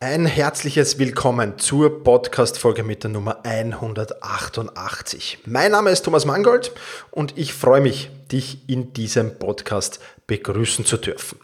Ein 0.00 0.26
herzliches 0.26 0.98
Willkommen 0.98 1.58
zur 1.58 2.02
Podcast-Folge 2.02 2.82
mit 2.82 3.04
der 3.04 3.10
Nummer 3.10 3.38
188. 3.44 5.38
Mein 5.46 5.70
Name 5.70 5.90
ist 5.90 6.04
Thomas 6.04 6.26
Mangold 6.26 6.72
und 7.10 7.38
ich 7.38 7.54
freue 7.54 7.80
mich, 7.80 8.10
dich 8.30 8.68
in 8.68 8.92
diesem 8.92 9.38
Podcast 9.38 10.00
begrüßen 10.26 10.84
zu 10.84 10.96
dürfen. 10.96 11.38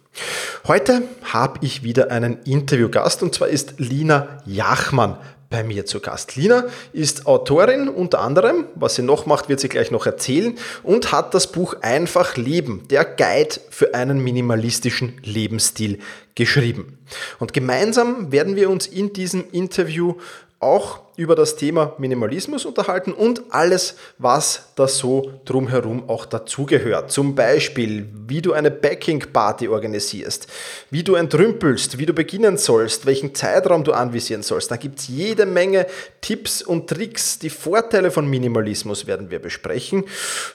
Heute 0.66 1.02
habe 1.22 1.64
ich 1.64 1.84
wieder 1.84 2.10
einen 2.10 2.42
Interviewgast 2.42 3.22
und 3.22 3.34
zwar 3.34 3.48
ist 3.48 3.74
Lina 3.78 4.42
Jachmann 4.44 5.16
bei 5.50 5.64
mir 5.64 5.84
zu 5.84 6.00
Gast. 6.00 6.36
Lina 6.36 6.64
ist 6.92 7.26
Autorin 7.26 7.88
unter 7.88 8.20
anderem, 8.20 8.66
was 8.76 8.94
sie 8.94 9.02
noch 9.02 9.26
macht, 9.26 9.48
wird 9.48 9.58
sie 9.58 9.68
gleich 9.68 9.90
noch 9.90 10.06
erzählen 10.06 10.56
und 10.84 11.10
hat 11.10 11.34
das 11.34 11.50
Buch 11.50 11.74
Einfach 11.82 12.36
Leben, 12.36 12.86
der 12.88 13.04
Guide 13.04 13.56
für 13.68 13.94
einen 13.94 14.22
minimalistischen 14.22 15.18
Lebensstil 15.24 15.98
geschrieben. 16.36 16.98
Und 17.40 17.52
gemeinsam 17.52 18.30
werden 18.30 18.54
wir 18.54 18.70
uns 18.70 18.86
in 18.86 19.12
diesem 19.12 19.44
Interview 19.50 20.14
auch 20.60 21.00
über 21.16 21.34
das 21.34 21.56
Thema 21.56 21.94
Minimalismus 21.96 22.66
unterhalten 22.66 23.12
und 23.12 23.42
alles, 23.48 23.96
was 24.18 24.68
da 24.76 24.86
so 24.86 25.32
drumherum 25.46 26.08
auch 26.08 26.26
dazugehört. 26.26 27.10
Zum 27.10 27.34
Beispiel, 27.34 28.06
wie 28.28 28.42
du 28.42 28.52
eine 28.52 28.70
Backing-Party 28.70 29.68
organisierst, 29.68 30.48
wie 30.90 31.02
du 31.02 31.14
entrümpelst, 31.14 31.96
wie 31.96 32.04
du 32.04 32.12
beginnen 32.12 32.58
sollst, 32.58 33.06
welchen 33.06 33.34
Zeitraum 33.34 33.84
du 33.84 33.92
anvisieren 33.92 34.42
sollst. 34.42 34.70
Da 34.70 34.76
gibt 34.76 34.98
es 34.98 35.08
jede 35.08 35.46
Menge 35.46 35.86
Tipps 36.20 36.60
und 36.60 36.88
Tricks. 36.88 37.38
Die 37.38 37.50
Vorteile 37.50 38.10
von 38.10 38.28
Minimalismus 38.28 39.06
werden 39.06 39.30
wir 39.30 39.38
besprechen, 39.38 40.04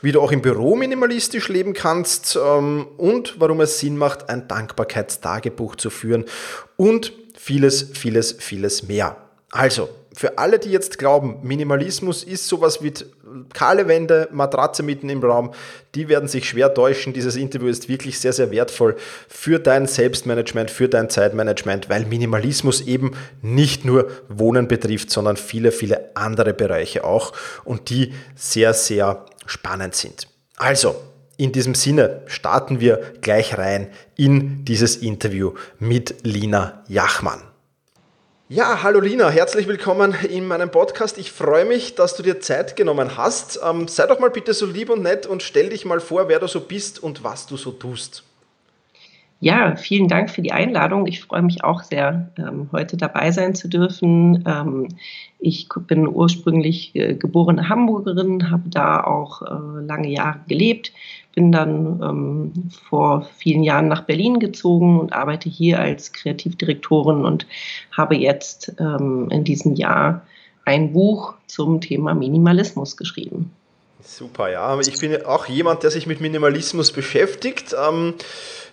wie 0.03 0.12
du 0.12 0.22
auch 0.22 0.31
im 0.31 0.44
Büro 0.44 0.75
minimalistisch 0.75 1.50
leben 1.50 1.73
kannst 1.73 2.36
ähm, 2.36 2.88
und 2.97 3.40
warum 3.40 3.59
es 3.62 3.80
Sinn 3.80 3.97
macht, 3.97 4.30
ein 4.30 4.47
Dankbarkeitstagebuch 4.47 5.75
zu 5.78 5.90
führen 5.90 6.25
und 6.78 7.12
vieles, 7.36 7.90
vieles, 7.94 8.36
vieles 8.40 8.84
mehr. 8.84 9.25
Also, 9.56 9.88
für 10.14 10.38
alle, 10.38 10.59
die 10.59 10.70
jetzt 10.70 10.98
glauben, 10.98 11.39
Minimalismus 11.42 12.25
ist 12.25 12.45
sowas 12.45 12.84
wie 12.84 12.92
kahle 13.53 13.88
Wände, 13.88 14.28
Matratze 14.34 14.84
mitten 14.84 15.08
im 15.08 15.23
Raum, 15.23 15.53
die 15.95 16.09
werden 16.09 16.28
sich 16.28 16.50
schwer 16.50 16.73
täuschen. 16.73 17.14
Dieses 17.14 17.38
Interview 17.38 17.70
ist 17.70 17.88
wirklich 17.88 18.20
sehr, 18.20 18.34
sehr 18.34 18.52
wertvoll 18.52 18.97
für 19.30 19.58
dein 19.58 19.88
Selbstmanagement, 19.88 20.72
für 20.72 20.89
dein 20.89 21.09
Zeitmanagement, 21.09 21.89
weil 21.89 22.06
Minimalismus 22.06 22.81
eben 22.81 23.12
nicht 23.42 23.86
nur 23.86 24.09
Wohnen 24.28 24.67
betrifft, 24.67 25.09
sondern 25.09 25.38
viele, 25.38 25.72
viele 25.72 26.14
andere 26.17 26.53
Bereiche 26.53 27.06
auch 27.06 27.31
und 27.64 27.90
die 27.90 28.14
sehr, 28.36 28.73
sehr 28.73 29.25
spannend 29.45 29.95
sind. 29.95 30.28
Also, 30.58 30.97
in 31.38 31.53
diesem 31.53 31.75
Sinne 31.75 32.23
starten 32.25 32.81
wir 32.81 33.14
gleich 33.22 33.58
rein 33.58 33.88
in 34.17 34.66
dieses 34.66 34.97
Interview 34.97 35.53
mit 35.80 36.16
Lina 36.23 36.84
Jachmann. 36.90 37.55
Ja, 38.47 38.83
hallo 38.83 38.99
Lina, 38.99 39.29
herzlich 39.29 39.67
willkommen 39.67 40.13
in 40.29 40.47
meinem 40.47 40.69
Podcast. 40.69 41.17
Ich 41.17 41.31
freue 41.31 41.65
mich, 41.65 41.95
dass 41.95 42.15
du 42.15 42.21
dir 42.21 42.39
Zeit 42.39 42.75
genommen 42.75 43.17
hast. 43.17 43.59
Ähm, 43.67 43.88
sei 43.88 44.05
doch 44.05 44.19
mal 44.19 44.29
bitte 44.29 44.53
so 44.53 44.67
lieb 44.67 44.91
und 44.91 45.01
nett 45.01 45.25
und 45.25 45.41
stell 45.41 45.69
dich 45.69 45.83
mal 45.83 45.99
vor, 45.99 46.27
wer 46.27 46.38
du 46.38 46.47
so 46.47 46.59
bist 46.59 47.01
und 47.01 47.23
was 47.23 47.47
du 47.47 47.57
so 47.57 47.71
tust. 47.71 48.23
Ja, 49.39 49.75
vielen 49.75 50.07
Dank 50.07 50.29
für 50.29 50.43
die 50.43 50.51
Einladung. 50.51 51.07
Ich 51.07 51.21
freue 51.21 51.41
mich 51.41 51.63
auch 51.63 51.81
sehr, 51.81 52.29
ähm, 52.38 52.69
heute 52.71 52.97
dabei 52.97 53.31
sein 53.31 53.55
zu 53.55 53.67
dürfen. 53.67 54.43
Ähm, 54.47 54.89
ich 55.39 55.67
bin 55.88 56.07
ursprünglich 56.07 56.95
äh, 56.95 57.16
geborene 57.16 57.67
Hamburgerin, 57.67 58.51
habe 58.51 58.69
da 58.69 59.03
auch 59.03 59.41
äh, 59.41 59.85
lange 59.85 60.09
Jahre 60.09 60.41
gelebt, 60.47 60.94
bin 61.35 61.51
dann 61.51 62.01
ähm, 62.01 62.53
vor 62.90 63.28
vielen 63.38 63.63
Jahren 63.63 63.90
nach 63.90 64.03
Berlin 64.03 64.40
gezogen 64.40 65.00
und 65.00 65.13
arbeite 65.13 65.50
hier 65.50 65.79
als 65.79 66.13
Kreativdirektorin 66.13 67.25
und 67.25 67.46
habe 67.91 68.16
jetzt 68.16 68.73
ähm, 68.79 69.29
in 69.29 69.44
diesem 69.44 69.75
Jahr 69.75 70.25
ein 70.63 70.94
Buch 70.94 71.35
zum 71.46 71.81
Thema 71.81 72.16
Minimalismus 72.16 72.97
geschrieben. 72.97 73.51
Super, 74.01 74.50
ja. 74.50 74.79
Ich 74.79 75.00
bin 75.00 75.25
auch 75.25 75.47
jemand, 75.47 75.84
der 75.84 75.91
sich 75.91 76.07
mit 76.07 76.22
Minimalismus 76.22 76.91
beschäftigt. 76.91 77.75
Ähm, 77.88 78.13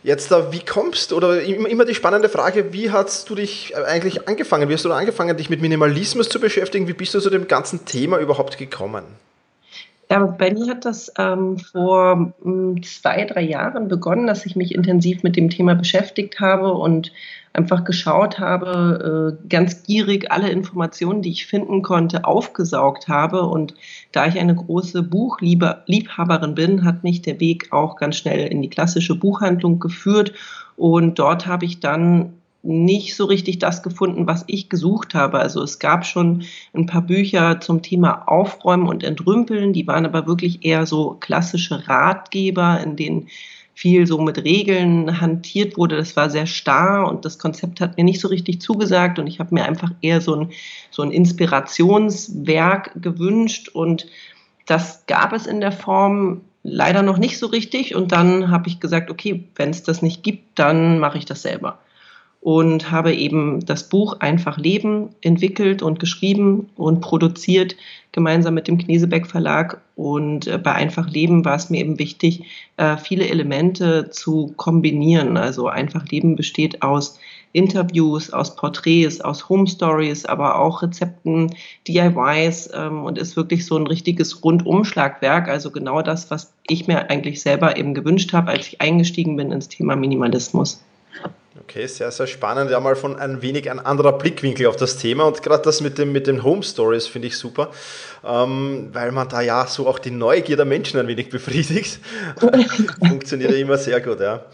jetzt 0.02 0.30
da, 0.30 0.52
wie 0.52 0.60
kommst 0.60 1.12
oder 1.12 1.42
immer 1.42 1.84
die 1.84 1.94
spannende 1.94 2.28
Frage, 2.28 2.72
wie 2.72 2.90
hast 2.90 3.28
du 3.28 3.34
dich 3.34 3.74
eigentlich 3.76 4.28
angefangen? 4.28 4.68
Wie 4.68 4.74
hast 4.74 4.84
du 4.84 4.92
angefangen, 4.92 5.36
dich 5.36 5.50
mit 5.50 5.62
Minimalismus 5.62 6.28
zu 6.28 6.38
beschäftigen? 6.38 6.86
Wie 6.86 6.92
bist 6.92 7.14
du 7.14 7.20
zu 7.20 7.30
dem 7.30 7.48
ganzen 7.48 7.86
Thema 7.86 8.18
überhaupt 8.18 8.58
gekommen? 8.58 9.04
Ja, 10.10 10.26
bei 10.26 10.52
mir 10.52 10.66
hat 10.68 10.84
das 10.84 11.10
ähm, 11.18 11.58
vor 11.58 12.34
ähm, 12.44 12.82
zwei, 12.82 13.24
drei 13.24 13.42
Jahren 13.42 13.88
begonnen, 13.88 14.26
dass 14.26 14.44
ich 14.44 14.56
mich 14.56 14.74
intensiv 14.74 15.22
mit 15.22 15.36
dem 15.36 15.48
Thema 15.48 15.74
beschäftigt 15.74 16.38
habe 16.38 16.74
und 16.74 17.12
einfach 17.54 17.84
geschaut 17.84 18.38
habe, 18.38 19.38
äh, 19.42 19.48
ganz 19.48 19.82
gierig 19.84 20.30
alle 20.30 20.50
Informationen, 20.50 21.22
die 21.22 21.30
ich 21.30 21.46
finden 21.46 21.82
konnte, 21.82 22.24
aufgesaugt 22.24 23.08
habe. 23.08 23.42
Und 23.42 23.74
da 24.12 24.26
ich 24.26 24.38
eine 24.38 24.54
große 24.54 25.02
Buchliebhaberin 25.02 26.54
bin, 26.54 26.84
hat 26.84 27.04
mich 27.04 27.22
der 27.22 27.40
Weg 27.40 27.72
auch 27.72 27.96
ganz 27.96 28.16
schnell 28.16 28.46
in 28.48 28.62
die 28.62 28.70
klassische 28.70 29.14
Buchhandlung 29.14 29.78
geführt. 29.78 30.32
Und 30.76 31.18
dort 31.18 31.46
habe 31.46 31.64
ich 31.64 31.80
dann 31.80 32.34
nicht 32.62 33.16
so 33.16 33.24
richtig 33.24 33.58
das 33.58 33.82
gefunden, 33.82 34.26
was 34.26 34.44
ich 34.46 34.68
gesucht 34.68 35.14
habe. 35.14 35.40
Also 35.40 35.62
es 35.62 35.78
gab 35.78 36.06
schon 36.06 36.44
ein 36.72 36.86
paar 36.86 37.02
Bücher 37.02 37.60
zum 37.60 37.82
Thema 37.82 38.28
Aufräumen 38.28 38.86
und 38.86 39.02
Entrümpeln, 39.02 39.72
die 39.72 39.86
waren 39.86 40.06
aber 40.06 40.26
wirklich 40.26 40.64
eher 40.64 40.86
so 40.86 41.16
klassische 41.18 41.88
Ratgeber, 41.88 42.80
in 42.80 42.96
denen 42.96 43.28
viel 43.74 44.06
so 44.06 44.20
mit 44.20 44.44
Regeln 44.44 45.20
hantiert 45.20 45.76
wurde. 45.76 45.96
Das 45.96 46.14
war 46.14 46.30
sehr 46.30 46.46
starr 46.46 47.08
und 47.08 47.24
das 47.24 47.38
Konzept 47.38 47.80
hat 47.80 47.96
mir 47.96 48.04
nicht 48.04 48.20
so 48.20 48.28
richtig 48.28 48.60
zugesagt 48.60 49.18
und 49.18 49.26
ich 49.26 49.40
habe 49.40 49.54
mir 49.54 49.64
einfach 49.64 49.90
eher 50.02 50.20
so 50.20 50.36
ein, 50.36 50.50
so 50.90 51.02
ein 51.02 51.10
Inspirationswerk 51.10 52.92
gewünscht 53.00 53.70
und 53.70 54.06
das 54.66 55.06
gab 55.06 55.32
es 55.32 55.46
in 55.46 55.60
der 55.60 55.72
Form 55.72 56.42
leider 56.62 57.02
noch 57.02 57.18
nicht 57.18 57.38
so 57.38 57.46
richtig 57.46 57.96
und 57.96 58.12
dann 58.12 58.50
habe 58.50 58.68
ich 58.68 58.78
gesagt, 58.78 59.10
okay, 59.10 59.48
wenn 59.56 59.70
es 59.70 59.82
das 59.82 60.00
nicht 60.00 60.22
gibt, 60.22 60.60
dann 60.60 61.00
mache 61.00 61.18
ich 61.18 61.24
das 61.24 61.42
selber 61.42 61.80
und 62.42 62.90
habe 62.90 63.14
eben 63.14 63.64
das 63.64 63.88
Buch 63.88 64.16
Einfach 64.18 64.58
Leben 64.58 65.10
entwickelt 65.20 65.80
und 65.80 66.00
geschrieben 66.00 66.68
und 66.74 67.00
produziert 67.00 67.76
gemeinsam 68.10 68.54
mit 68.54 68.66
dem 68.66 68.78
Knesebeck 68.78 69.28
Verlag. 69.28 69.80
Und 69.94 70.48
äh, 70.48 70.58
bei 70.58 70.72
Einfach 70.72 71.08
Leben 71.08 71.44
war 71.44 71.54
es 71.54 71.70
mir 71.70 71.78
eben 71.78 72.00
wichtig, 72.00 72.42
äh, 72.78 72.96
viele 72.96 73.28
Elemente 73.28 74.10
zu 74.10 74.52
kombinieren. 74.56 75.36
Also 75.36 75.68
Einfach 75.68 76.04
Leben 76.08 76.34
besteht 76.34 76.82
aus 76.82 77.20
Interviews, 77.52 78.32
aus 78.32 78.56
Porträts, 78.56 79.20
aus 79.20 79.48
Home 79.48 79.68
Stories, 79.68 80.26
aber 80.26 80.58
auch 80.58 80.82
Rezepten, 80.82 81.54
DIYs 81.86 82.70
ähm, 82.74 83.04
und 83.04 83.18
ist 83.18 83.36
wirklich 83.36 83.64
so 83.64 83.76
ein 83.76 83.86
richtiges 83.86 84.42
Rundumschlagwerk. 84.42 85.48
Also 85.48 85.70
genau 85.70 86.02
das, 86.02 86.28
was 86.32 86.52
ich 86.66 86.88
mir 86.88 87.08
eigentlich 87.08 87.40
selber 87.40 87.76
eben 87.76 87.94
gewünscht 87.94 88.32
habe, 88.32 88.50
als 88.50 88.66
ich 88.66 88.80
eingestiegen 88.80 89.36
bin 89.36 89.52
ins 89.52 89.68
Thema 89.68 89.94
Minimalismus. 89.94 90.82
Okay, 91.60 91.86
sehr, 91.86 92.10
sehr 92.10 92.26
spannend. 92.26 92.70
Ja, 92.70 92.80
mal 92.80 92.96
von 92.96 93.16
ein 93.16 93.42
wenig 93.42 93.70
ein 93.70 93.78
anderer 93.78 94.12
Blickwinkel 94.12 94.66
auf 94.66 94.76
das 94.76 94.96
Thema. 94.96 95.24
Und 95.24 95.42
gerade 95.42 95.62
das 95.62 95.82
mit, 95.82 95.98
dem, 95.98 96.10
mit 96.10 96.26
den 96.26 96.42
Home 96.42 96.62
Stories 96.62 97.06
finde 97.06 97.28
ich 97.28 97.36
super, 97.36 97.70
ähm, 98.24 98.88
weil 98.92 99.12
man 99.12 99.28
da 99.28 99.42
ja 99.42 99.66
so 99.66 99.86
auch 99.86 99.98
die 99.98 100.10
Neugier 100.10 100.56
der 100.56 100.64
Menschen 100.64 100.98
ein 100.98 101.08
wenig 101.08 101.28
befriedigt. 101.28 102.00
Funktioniert 103.06 103.50
ja 103.50 103.58
immer 103.58 103.76
sehr 103.76 104.00
gut, 104.00 104.20
ja. 104.20 104.46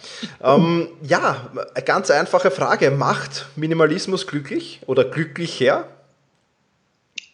Ähm, 0.43 0.89
ja, 1.03 1.49
eine 1.73 1.85
ganz 1.85 2.11
einfache 2.11 2.51
Frage. 2.51 2.91
Macht 2.91 3.47
Minimalismus 3.55 4.27
glücklich 4.27 4.81
oder 4.87 5.05
glücklicher? 5.05 5.85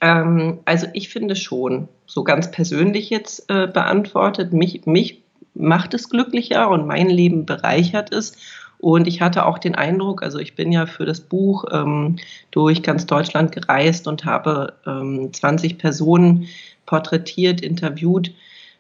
Ähm, 0.03 0.61
also 0.67 0.88
ich 0.93 1.09
finde 1.09 1.37
schon, 1.37 1.88
so 2.05 2.23
ganz 2.23 2.50
persönlich 2.50 3.09
jetzt 3.09 3.49
äh, 3.49 3.67
beantwortet, 3.67 4.53
mich, 4.53 4.85
mich 4.85 5.23
macht 5.55 5.94
es 5.94 6.11
glücklicher 6.11 6.69
und 6.69 6.87
mein 6.87 7.09
Leben 7.09 7.47
bereichert 7.47 8.12
es. 8.12 8.37
Und 8.79 9.06
ich 9.06 9.21
hatte 9.21 9.47
auch 9.47 9.59
den 9.59 9.75
Eindruck, 9.75 10.23
also 10.23 10.38
ich 10.38 10.55
bin 10.55 10.73
ja 10.73 10.87
für 10.87 11.06
das 11.06 11.21
Buch 11.21 11.65
ähm, 11.73 12.17
durch 12.50 12.82
ganz 12.82 13.06
Deutschland 13.06 13.53
gereist 13.53 14.06
und 14.06 14.25
habe 14.25 14.75
ähm, 14.87 15.32
20 15.32 15.79
Personen 15.79 16.49
porträtiert, 16.87 17.61
interviewt 17.61 18.32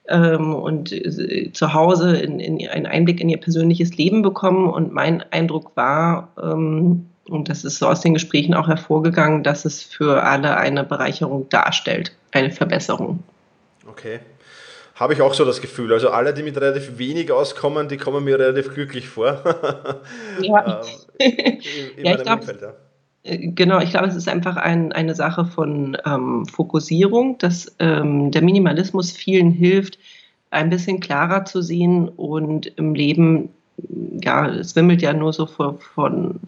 ähm, 0.08 0.54
und 0.54 0.92
äh, 0.92 1.50
zu 1.52 1.72
Hause 1.72 2.16
in, 2.16 2.38
in, 2.40 2.68
einen 2.68 2.86
Einblick 2.86 3.20
in 3.20 3.28
ihr 3.28 3.40
persönliches 3.40 3.96
Leben 3.96 4.22
bekommen. 4.22 4.68
Und 4.68 4.92
mein 4.92 5.24
Eindruck 5.32 5.72
war, 5.76 6.28
ähm, 6.42 7.06
und 7.28 7.48
das 7.48 7.64
ist 7.64 7.78
so 7.78 7.86
aus 7.86 8.02
den 8.02 8.12
Gesprächen 8.12 8.52
auch 8.52 8.68
hervorgegangen, 8.68 9.42
dass 9.42 9.64
es 9.64 9.82
für 9.82 10.22
alle 10.22 10.58
eine 10.58 10.84
Bereicherung 10.84 11.48
darstellt, 11.48 12.14
eine 12.32 12.50
Verbesserung. 12.50 13.22
Okay 13.86 14.20
habe 14.94 15.14
ich 15.14 15.22
auch 15.22 15.34
so 15.34 15.44
das 15.44 15.60
Gefühl. 15.60 15.92
Also 15.92 16.10
alle, 16.10 16.32
die 16.34 16.42
mit 16.42 16.56
relativ 16.56 16.98
wenig 16.98 17.32
auskommen, 17.32 17.88
die 17.88 17.96
kommen 17.96 18.24
mir 18.24 18.38
relativ 18.38 18.72
glücklich 18.72 19.08
vor. 19.08 19.42
Ja, 20.40 20.82
ähm, 20.82 20.86
in, 21.18 21.32
in 21.96 22.06
ja 22.06 22.16
ich 22.16 22.22
glaube, 22.22 22.58
ja. 22.60 22.74
Äh, 23.24 23.38
genau, 23.48 23.80
ich 23.80 23.90
glaube, 23.90 24.06
es 24.06 24.14
ist 24.14 24.28
einfach 24.28 24.56
ein, 24.56 24.92
eine 24.92 25.14
Sache 25.14 25.44
von 25.44 25.96
ähm, 26.04 26.46
Fokussierung, 26.46 27.38
dass 27.38 27.74
ähm, 27.78 28.30
der 28.30 28.42
Minimalismus 28.42 29.10
vielen 29.10 29.50
hilft, 29.50 29.98
ein 30.50 30.70
bisschen 30.70 31.00
klarer 31.00 31.44
zu 31.44 31.62
sehen 31.62 32.08
und 32.08 32.66
im 32.76 32.94
Leben, 32.94 33.48
ja, 34.22 34.48
es 34.48 34.76
wimmelt 34.76 35.02
ja 35.02 35.12
nur 35.12 35.32
so 35.32 35.46
vor, 35.46 35.78
von, 35.94 36.38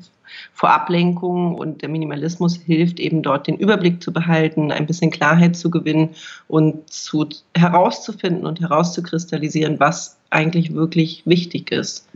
vor 0.53 0.71
Ablenkungen 0.71 1.55
und 1.55 1.83
der 1.83 1.89
Minimalismus 1.89 2.57
hilft 2.57 3.01
eben 3.01 3.23
dort 3.23 3.47
den 3.47 3.57
Überblick 3.57 4.03
zu 4.03 4.13
behalten, 4.13 4.73
ein 4.73 4.87
bisschen 4.87 5.11
Klarheit 5.11 5.57
zu 5.57 5.71
gewinnen 5.71 6.11
und 6.49 6.91
zu, 6.91 7.29
herauszufinden 7.55 8.47
und 8.47 8.61
herauszukristallisieren, 8.61 9.81
was 9.81 10.17
eigentlich 10.31 10.75
wirklich 10.75 11.23
wichtig 11.27 11.73
ist 11.73 12.09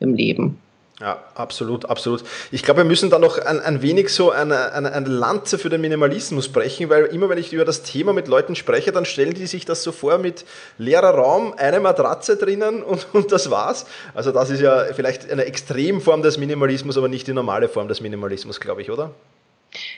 im 0.00 0.14
Leben. 0.14 0.58
Ja, 1.00 1.24
absolut, 1.34 1.86
absolut. 1.86 2.22
Ich 2.52 2.62
glaube, 2.62 2.78
wir 2.78 2.84
müssen 2.84 3.10
da 3.10 3.18
noch 3.18 3.38
ein, 3.38 3.58
ein 3.58 3.82
wenig 3.82 4.10
so 4.10 4.30
eine, 4.30 4.72
eine, 4.72 4.92
eine, 4.92 5.08
Lanze 5.08 5.58
für 5.58 5.68
den 5.68 5.80
Minimalismus 5.80 6.48
brechen, 6.48 6.88
weil 6.88 7.06
immer 7.06 7.28
wenn 7.28 7.36
ich 7.36 7.52
über 7.52 7.64
das 7.64 7.82
Thema 7.82 8.12
mit 8.12 8.28
Leuten 8.28 8.54
spreche, 8.54 8.92
dann 8.92 9.04
stellen 9.04 9.34
die 9.34 9.48
sich 9.48 9.64
das 9.64 9.82
so 9.82 9.90
vor 9.90 10.18
mit 10.18 10.44
leerer 10.78 11.10
Raum, 11.10 11.52
eine 11.56 11.80
Matratze 11.80 12.36
drinnen 12.36 12.84
und, 12.84 13.08
und 13.12 13.32
das 13.32 13.50
war's. 13.50 13.86
Also 14.14 14.30
das 14.30 14.50
ist 14.50 14.60
ja 14.60 14.84
vielleicht 14.94 15.28
eine 15.32 15.46
Extremform 15.46 16.22
des 16.22 16.38
Minimalismus, 16.38 16.96
aber 16.96 17.08
nicht 17.08 17.26
die 17.26 17.32
normale 17.32 17.68
Form 17.68 17.88
des 17.88 18.00
Minimalismus, 18.00 18.60
glaube 18.60 18.82
ich, 18.82 18.90
oder? 18.92 19.10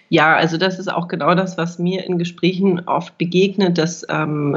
Ja, 0.08 0.37
also 0.37 0.56
das 0.56 0.79
ist 0.79 0.93
auch 0.93 1.08
genau 1.08 1.35
das, 1.35 1.58
was 1.58 1.79
mir 1.81 2.05
in 2.05 2.19
Gesprächen 2.19 2.87
oft 2.87 3.19
begegnet, 3.19 3.76
dass 3.76 4.06
ähm, 4.08 4.56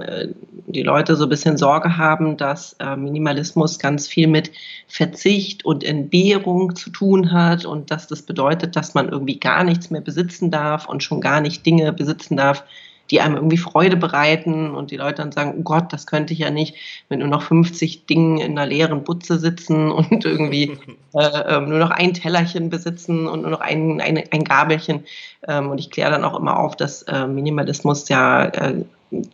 die 0.67 0.83
Leute 0.83 1.15
so 1.15 1.23
ein 1.23 1.29
bisschen 1.29 1.57
Sorge 1.57 1.97
haben, 1.97 2.37
dass 2.37 2.73
äh, 2.73 2.95
Minimalismus 2.95 3.79
ganz 3.79 4.07
viel 4.07 4.27
mit 4.27 4.51
Verzicht 4.87 5.65
und 5.65 5.83
Entbehrung 5.83 6.75
zu 6.75 6.91
tun 6.91 7.31
hat 7.31 7.65
und 7.65 7.89
dass 7.89 8.05
das 8.05 8.21
bedeutet, 8.21 8.75
dass 8.75 8.93
man 8.93 9.09
irgendwie 9.09 9.39
gar 9.39 9.63
nichts 9.63 9.89
mehr 9.89 10.01
besitzen 10.01 10.51
darf 10.51 10.87
und 10.87 11.01
schon 11.01 11.19
gar 11.19 11.41
nicht 11.41 11.65
Dinge 11.65 11.93
besitzen 11.93 12.37
darf, 12.37 12.63
die 13.11 13.21
einem 13.21 13.35
irgendwie 13.35 13.57
Freude 13.57 13.97
bereiten 13.97 14.71
und 14.71 14.91
die 14.91 14.97
Leute 14.97 15.21
dann 15.21 15.31
sagen, 15.31 15.55
oh 15.57 15.63
Gott, 15.63 15.91
das 15.91 16.05
könnte 16.05 16.33
ich 16.33 16.39
ja 16.39 16.49
nicht 16.49 16.75
mit 17.09 17.19
nur 17.19 17.27
noch 17.27 17.41
50 17.41 18.05
Dingen 18.05 18.37
in 18.37 18.57
einer 18.57 18.67
leeren 18.67 19.03
Butze 19.03 19.39
sitzen 19.39 19.91
und 19.91 20.25
irgendwie 20.25 20.77
äh, 21.13 21.55
ähm, 21.55 21.69
nur 21.69 21.79
noch 21.79 21.91
ein 21.91 22.13
Tellerchen 22.13 22.69
besitzen 22.69 23.27
und 23.27 23.41
nur 23.41 23.51
noch 23.51 23.61
ein, 23.61 24.01
ein, 24.01 24.23
ein 24.31 24.43
Gabelchen. 24.43 25.05
Ähm, 25.47 25.69
und 25.69 25.79
ich 25.79 25.91
kläre 25.91 26.11
dann 26.11 26.23
auch 26.23 26.37
immer 26.37 26.59
auf, 26.59 26.75
dass 26.75 27.03
äh, 27.03 27.27
Minimalismus 27.27 28.09
ja 28.09 28.45
äh, 28.45 28.83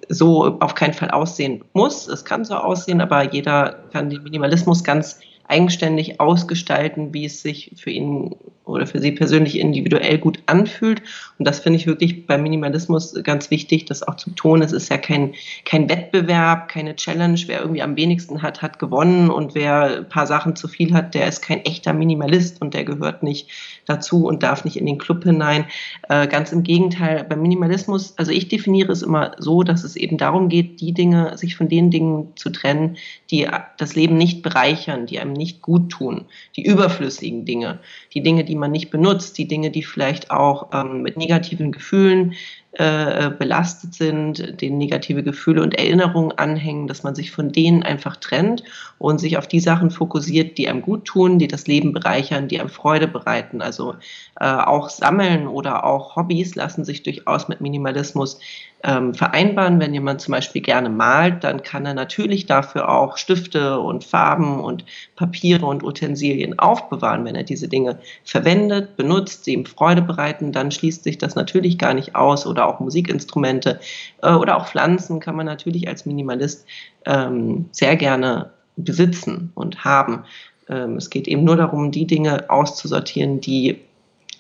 so 0.08 0.58
auf 0.60 0.76
keinen 0.76 0.94
Fall 0.94 1.12
aussehen 1.12 1.64
muss. 1.74 2.08
Es 2.08 2.24
kann 2.24 2.46
so 2.46 2.56
aussehen, 2.56 3.02
aber 3.02 3.34
jeder 3.34 3.80
kann 3.92 4.10
den 4.10 4.24
Minimalismus 4.24 4.84
ganz 4.84 5.20
eigenständig 5.48 6.20
ausgestalten, 6.20 7.14
wie 7.14 7.26
es 7.26 7.42
sich 7.42 7.72
für 7.76 7.92
ihn 7.92 8.36
oder 8.66 8.88
für 8.88 9.00
sie 9.00 9.12
persönlich 9.12 9.60
individuell 9.60 10.18
gut 10.18 10.40
anfühlt. 10.48 11.02
Und 11.38 11.48
das 11.48 11.60
finde 11.60 11.78
ich 11.78 11.86
wirklich 11.86 12.26
beim 12.26 12.42
Minimalismus 12.44 13.14
ganz 13.24 13.52
wichtig, 13.52 13.86
das 13.86 14.04
auch 14.04 14.16
zu 14.16 14.32
betonen. 14.32 14.64
Es 14.64 14.72
ist 14.72 14.90
ja 14.90 14.98
kein, 14.98 15.34
kein 15.66 15.88
Wettbewerb, 15.90 16.68
keine 16.68 16.96
Challenge. 16.96 17.40
Wer 17.46 17.62
irgendwie 17.62 17.84
am 17.84 17.96
wenigsten 17.96 18.42
hat, 18.42 18.62
hat 18.62 18.80
gewonnen. 18.80 19.30
Und 19.30 19.56
wer 19.56 19.98
ein 20.00 20.10
paar 20.10 20.28
Sachen 20.28 20.56
zu 20.56 20.68
viel 20.68 20.94
hat, 20.94 21.14
der 21.14 21.28
ist 21.28 21.42
kein 21.42 21.64
echter 21.64 21.94
Minimalist 21.94 22.62
und 22.62 22.74
der 22.74 22.84
gehört 22.84 23.24
nicht 23.24 23.50
dazu 23.86 24.26
und 24.26 24.42
darf 24.42 24.66
nicht 24.66 24.78
in 24.78 24.88
den 24.88 24.98
Club 24.98 25.24
hinein. 25.24 25.66
Äh, 26.10 26.28
ganz 26.28 26.52
im 26.52 26.64
Gegenteil, 26.64 27.24
beim 27.24 27.42
Minimalismus, 27.42 28.18
also 28.18 28.32
ich 28.32 28.48
definiere 28.48 28.92
es 28.92 29.04
immer 29.04 29.34
so, 29.38 29.62
dass 29.62 29.84
es 29.84 29.96
eben 29.96 30.18
darum 30.18 30.50
geht, 30.50 30.82
die 30.82 30.94
Dinge, 30.94 31.38
sich 31.38 31.56
von 31.56 31.70
den 31.70 31.92
Dingen 31.92 32.34
zu 32.36 32.50
trennen, 32.50 32.98
die 33.30 33.48
das 33.78 33.96
Leben 33.96 34.18
nicht 34.18 34.42
bereichern, 34.42 35.06
die 35.06 35.20
einem 35.20 35.35
nicht 35.36 35.62
gut 35.62 35.92
tun, 35.92 36.26
die 36.56 36.66
überflüssigen 36.66 37.46
Dinge, 37.46 37.80
die 38.14 38.22
Dinge, 38.22 38.44
die 38.44 38.56
man 38.56 38.72
nicht 38.72 38.90
benutzt, 38.90 39.38
die 39.38 39.48
Dinge, 39.48 39.72
die 39.72 39.84
vielleicht 39.84 40.32
auch 40.32 40.70
ähm, 40.74 41.02
mit 41.02 41.18
negativen 41.18 41.72
Gefühlen 41.72 42.34
äh, 42.78 43.30
belastet 43.30 43.94
sind, 43.94 44.62
denen 44.62 44.78
negative 44.78 45.24
Gefühle 45.24 45.62
und 45.62 45.76
Erinnerungen 45.76 46.34
anhängen, 46.38 46.88
dass 46.88 47.04
man 47.04 47.16
sich 47.16 47.32
von 47.32 47.54
denen 47.54 47.84
einfach 47.84 48.18
trennt 48.18 48.64
und 48.98 49.20
sich 49.20 49.38
auf 49.38 49.48
die 49.48 49.62
Sachen 49.62 49.92
fokussiert, 49.92 50.58
die 50.58 50.68
einem 50.68 50.82
gut 50.82 51.06
tun, 51.06 51.40
die 51.40 51.48
das 51.48 51.68
Leben 51.68 51.94
bereichern, 51.94 52.50
die 52.50 52.60
einem 52.60 52.70
Freude 52.70 53.08
bereiten. 53.08 53.62
Also 53.62 53.96
äh, 54.40 54.46
auch 54.46 54.90
Sammeln 54.90 55.48
oder 55.48 55.86
auch 55.86 56.18
Hobbys 56.18 56.56
lassen 56.56 56.84
sich 56.84 57.04
durchaus 57.04 57.48
mit 57.48 57.62
Minimalismus 57.62 58.40
ähm, 58.86 59.14
vereinbaren. 59.14 59.80
Wenn 59.80 59.94
jemand 59.94 60.22
zum 60.22 60.34
Beispiel 60.34 60.62
gerne 60.62 60.90
malt, 60.90 61.44
dann 61.44 61.64
kann 61.64 61.86
er 61.86 61.94
natürlich 61.94 62.46
dafür 62.46 62.90
auch 62.90 63.18
Stifte 63.18 63.80
und 63.80 64.04
Farben 64.04 64.60
und 64.60 64.86
Papiere 65.16 65.66
und 65.66 65.84
Utensilien 65.84 66.60
aufbewahren. 66.60 67.26
Wenn 67.26 67.36
er 67.36 67.44
diese 67.44 67.68
Dinge 67.68 68.00
verwendet, 68.24 68.96
benutzt, 68.96 69.46
sie 69.46 69.54
ihm 69.54 69.66
Freude 69.66 70.02
bereiten, 70.02 70.52
dann 70.52 70.72
schließt 70.72 71.04
sich 71.04 71.18
das 71.18 71.36
natürlich 71.36 71.78
gar 71.78 71.94
nicht 71.94 72.16
aus. 72.16 72.46
Oder 72.46 72.65
auch 72.68 72.80
Musikinstrumente 72.80 73.80
äh, 74.22 74.34
oder 74.34 74.58
auch 74.58 74.68
Pflanzen 74.68 75.20
kann 75.20 75.36
man 75.36 75.46
natürlich 75.46 75.88
als 75.88 76.06
Minimalist 76.06 76.66
ähm, 77.06 77.70
sehr 77.72 77.96
gerne 77.96 78.52
besitzen 78.76 79.52
und 79.56 79.84
haben. 79.84 80.24
Ähm, 80.70 80.98
es 80.98 81.10
geht 81.10 81.28
eben 81.28 81.44
nur 81.44 81.56
darum, 81.56 81.92
die 81.92 82.08
Dinge 82.08 82.50
auszusortieren, 82.50 83.42
die 83.42 83.82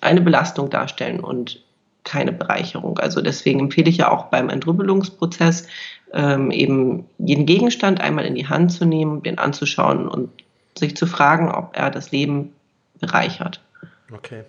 eine 0.01 0.21
Belastung 0.21 0.69
darstellen 0.69 1.19
und 1.19 1.61
keine 2.03 2.31
Bereicherung. 2.31 2.99
Also 2.99 3.21
deswegen 3.21 3.59
empfehle 3.59 3.89
ich 3.89 3.97
ja 3.97 4.11
auch 4.11 4.25
beim 4.25 4.49
Entrüppelungsprozess 4.49 5.67
ähm, 6.13 6.51
eben 6.51 7.05
jeden 7.17 7.45
Gegenstand 7.45 7.99
einmal 7.99 8.25
in 8.25 8.35
die 8.35 8.47
Hand 8.47 8.71
zu 8.71 8.85
nehmen, 8.85 9.23
den 9.23 9.37
anzuschauen 9.39 10.07
und 10.07 10.29
sich 10.77 10.95
zu 10.95 11.07
fragen, 11.07 11.51
ob 11.51 11.75
er 11.75 11.89
das 11.89 12.11
Leben 12.11 12.53
bereichert. 12.99 13.61
Okay. 14.13 14.43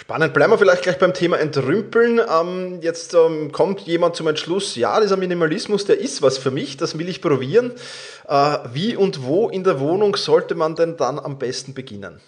Spannend. 0.00 0.32
Bleiben 0.32 0.50
wir 0.50 0.56
vielleicht 0.56 0.82
gleich 0.82 0.98
beim 0.98 1.12
Thema 1.12 1.38
Entrümpeln. 1.38 2.20
Ähm, 2.20 2.78
jetzt 2.80 3.12
ähm, 3.12 3.52
kommt 3.52 3.80
jemand 3.80 4.16
zum 4.16 4.28
Entschluss, 4.28 4.74
ja, 4.74 4.98
dieser 4.98 5.18
Minimalismus, 5.18 5.84
der 5.84 6.00
ist 6.00 6.22
was 6.22 6.38
für 6.38 6.50
mich, 6.50 6.78
das 6.78 6.98
will 6.98 7.06
ich 7.10 7.20
probieren. 7.20 7.72
Äh, 8.26 8.58
wie 8.72 8.96
und 8.96 9.24
wo 9.24 9.50
in 9.50 9.62
der 9.62 9.78
Wohnung 9.78 10.16
sollte 10.16 10.54
man 10.54 10.74
denn 10.74 10.96
dann 10.96 11.18
am 11.18 11.38
besten 11.38 11.74
beginnen? 11.74 12.18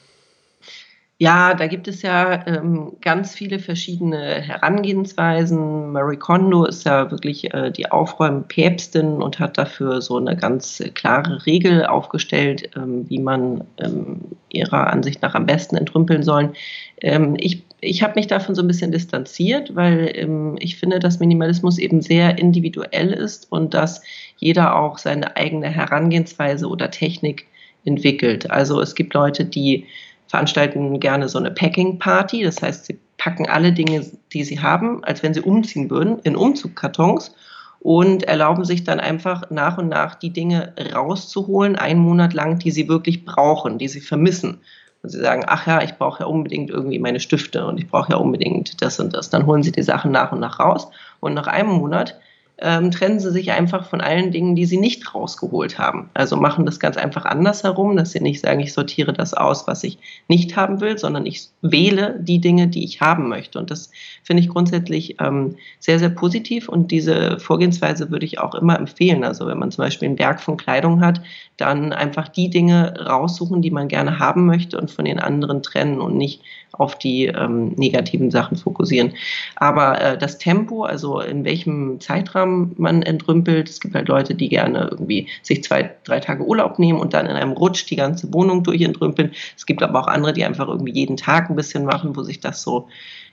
Ja, 1.23 1.55
da 1.55 1.69
gibt 1.69 1.87
es 1.87 2.03
ja 2.03 2.45
ähm, 2.49 2.97
ganz 3.01 3.35
viele 3.35 3.61
verschiedene 3.61 4.41
Herangehensweisen. 4.41 5.93
Marie 5.93 6.17
Kondo 6.17 6.65
ist 6.65 6.85
ja 6.85 7.13
wirklich 7.13 7.55
äh, 7.55 7.71
die 7.71 7.91
Aufräumpäpstin 7.93 9.23
und 9.23 9.39
hat 9.39 9.57
dafür 9.57 10.03
so 10.03 10.17
eine 10.17 10.37
ganz 10.37 10.83
klare 10.95 11.47
Regel 11.47 11.87
aufgestellt, 11.87 12.71
ähm, 12.77 13.09
wie 13.09 13.21
man 13.21 13.63
ähm, 13.79 14.21
ihrer 14.49 14.89
Ansicht 14.89 15.23
nach 15.23 15.37
am 15.37 15.47
besten 15.47 15.77
entrümpeln 15.77 16.25
soll. 16.25 16.55
Ähm, 17.01 17.37
ich 17.39 17.63
ich 17.85 18.03
habe 18.05 18.15
mich 18.15 18.29
davon 18.29 18.55
so 18.55 18.63
ein 18.63 18.69
bisschen 18.69 18.93
distanziert, 18.93 19.75
weil 19.75 20.13
ähm, 20.15 20.57
ich 20.61 20.77
finde, 20.77 21.01
dass 21.01 21.19
Minimalismus 21.19 21.79
eben 21.79 22.01
sehr 22.01 22.39
individuell 22.39 23.13
ist 23.13 23.51
und 23.51 23.75
dass 23.75 24.03
jeder 24.37 24.77
auch 24.77 24.99
seine 24.99 25.37
eigene 25.37 25.69
Herangehensweise 25.69 26.69
oder 26.69 26.93
Technik 26.93 27.47
entwickelt. 27.85 28.51
Also 28.53 28.81
es 28.81 28.95
gibt 28.95 29.15
Leute, 29.15 29.45
die 29.45 29.87
veranstalten 30.29 31.01
gerne 31.01 31.29
so 31.29 31.39
eine 31.39 31.51
Packing-Party. 31.51 32.45
Das 32.45 32.63
heißt, 32.63 32.87
sie 32.87 33.01
packen 33.19 33.49
alle 33.49 33.73
Dinge, 33.73 34.07
die 34.33 34.45
sie 34.45 34.61
haben, 34.61 35.03
als 35.03 35.25
wenn 35.25 35.35
sie 35.35 35.41
umziehen 35.41 35.91
würden, 35.91 36.21
in 36.21 36.37
Umzugkartons 36.37 37.35
und 37.81 38.23
erlauben 38.23 38.65
sich 38.65 38.85
dann 38.85 39.01
einfach 39.01 39.51
nach 39.51 39.77
und 39.77 39.89
nach 39.89 40.15
die 40.15 40.31
Dinge 40.31 40.73
rauszuholen, 40.95 41.75
einen 41.75 42.01
Monat 42.01 42.33
lang, 42.33 42.61
die 42.61 42.71
sie 42.71 42.89
wirklich 42.89 43.25
brauchen, 43.25 43.79
die 43.79 43.89
sie 43.89 44.01
vermissen. 44.01 44.61
Und 45.03 45.11
sie 45.11 45.21
sagen, 45.21 45.45
ach 45.47 45.67
ja, 45.67 45.83
ich 45.83 45.95
brauche 45.95 46.21
ja 46.21 46.27
unbedingt 46.27 46.71
irgendwie 46.71 46.99
meine 46.99 47.21
Stifte 47.21 47.67
und 47.67 47.79
ich 47.79 47.89
brauche 47.89 48.13
ja 48.13 48.19
unbedingt 48.19 48.81
das 48.83 49.01
und 49.01 49.15
das. 49.15 49.31
Dann 49.31 49.47
holen 49.47 49.63
sie 49.63 49.73
die 49.73 49.83
Sachen 49.83 50.13
nach 50.13 50.33
und 50.33 50.41
nach 50.41 50.61
raus 50.61 50.89
und 51.21 51.35
nach 51.35 51.49
einem 51.49 51.71
Monat 51.71 52.21
ähm, 52.59 52.91
trennen 52.91 53.19
sie 53.19 53.33
sich 53.33 53.51
einfach 53.51 53.89
von 53.89 54.01
allen 54.01 54.31
Dingen, 54.31 54.55
die 54.55 54.67
sie 54.67 54.79
nicht 54.79 55.15
rausgeholt 55.15 55.79
haben. 55.79 56.11
Also 56.15 56.37
machen 56.37 56.65
das 56.65 56.79
ganz 56.79 56.97
einfach 56.97 57.25
andersherum, 57.25 57.97
dass 57.97 58.13
sie 58.13 58.21
nicht 58.21 58.41
sagen, 58.41 58.61
ich 58.61 58.73
sortiere 58.73 59.13
das 59.13 59.35
aus, 59.35 59.67
was 59.67 59.83
ich 59.83 59.99
nicht 60.29 60.57
haben 60.57 60.81
will, 60.81 60.97
sondern 60.97 61.27
ich 61.27 61.49
wähle 61.63 62.19
die 62.21 62.41
Dinge, 62.41 62.69
die 62.69 62.85
ich 62.85 63.01
haben 63.01 63.29
möchte. 63.29 63.59
Und 63.59 63.71
das 63.71 63.91
finde 64.23 64.43
ich 64.43 64.49
grundsätzlich 64.49 65.17
ähm, 65.21 65.57
sehr, 65.81 65.99
sehr 65.99 66.11
positiv 66.11 66.69
und 66.69 66.91
diese 66.91 67.41
Vorgehensweise 67.41 68.11
würde 68.11 68.27
ich 68.27 68.39
auch 68.39 68.55
immer 68.55 68.79
empfehlen. 68.79 69.25
Also 69.25 69.47
wenn 69.47 69.59
man 69.59 69.73
zum 69.73 69.85
Beispiel 69.85 70.07
einen 70.07 70.17
Berg 70.17 70.41
von 70.41 70.57
Kleidung 70.57 71.01
hat, 71.01 71.21
dann 71.57 71.93
einfach 71.93 72.29
die 72.29 72.51
Dinge 72.51 72.95
raussuchen, 73.07 73.63
die 73.63 73.71
man 73.71 73.89
gerne 73.89 74.19
haben 74.19 74.47
möchte 74.47 74.79
und 74.79 74.91
von 74.91 75.05
den 75.05 75.19
anderen 75.19 75.63
trennen 75.63 76.01
und 76.01 76.17
nicht 76.17 76.43
auf 76.73 76.97
die 76.97 77.27
ähm, 77.27 77.69
negativen 77.77 78.31
Sachen 78.31 78.57
fokussieren. 78.57 79.13
Aber 79.57 80.01
äh, 80.01 80.19
das 80.19 80.39
Tempo, 80.39 80.85
also 80.85 81.21
in 81.21 81.45
welchem 81.45 82.01
Zeitrahmen 82.01 82.75
man 82.79 83.03
entrümpelt, 83.03 83.69
es 83.69 83.81
gibt 83.81 83.95
halt 83.95 84.09
Leute, 84.09 84.35
die 84.35 84.49
gerne 84.49 84.89
irgendwie 84.91 85.29
sich 85.43 85.63
zwei, 85.63 85.91
drei 86.05 86.21
Tage 86.21 86.45
Urlaub 86.45 86.79
nehmen 86.79 86.99
und 86.99 87.15
dann 87.15 87.27
in 87.27 87.37
einem 87.37 87.53
Rutsch 87.53 87.89
die 87.91 87.97
ganze 87.97 88.33
Wohnung 88.33 88.63
durchentrümpeln. 88.63 89.33
Es 89.57 89.67
gibt 89.67 89.83
aber 89.83 90.01
auch 90.01 90.07
andere, 90.07 90.33
die 90.33 90.45
einfach 90.45 90.69
irgendwie 90.69 90.93
jeden 90.93 91.17
Tag 91.17 91.51
ein 91.51 91.57
bisschen 91.57 91.85
machen, 91.85 92.17
wo 92.17 92.23
sich 92.23 92.41
das 92.41 92.63
so 92.63 92.89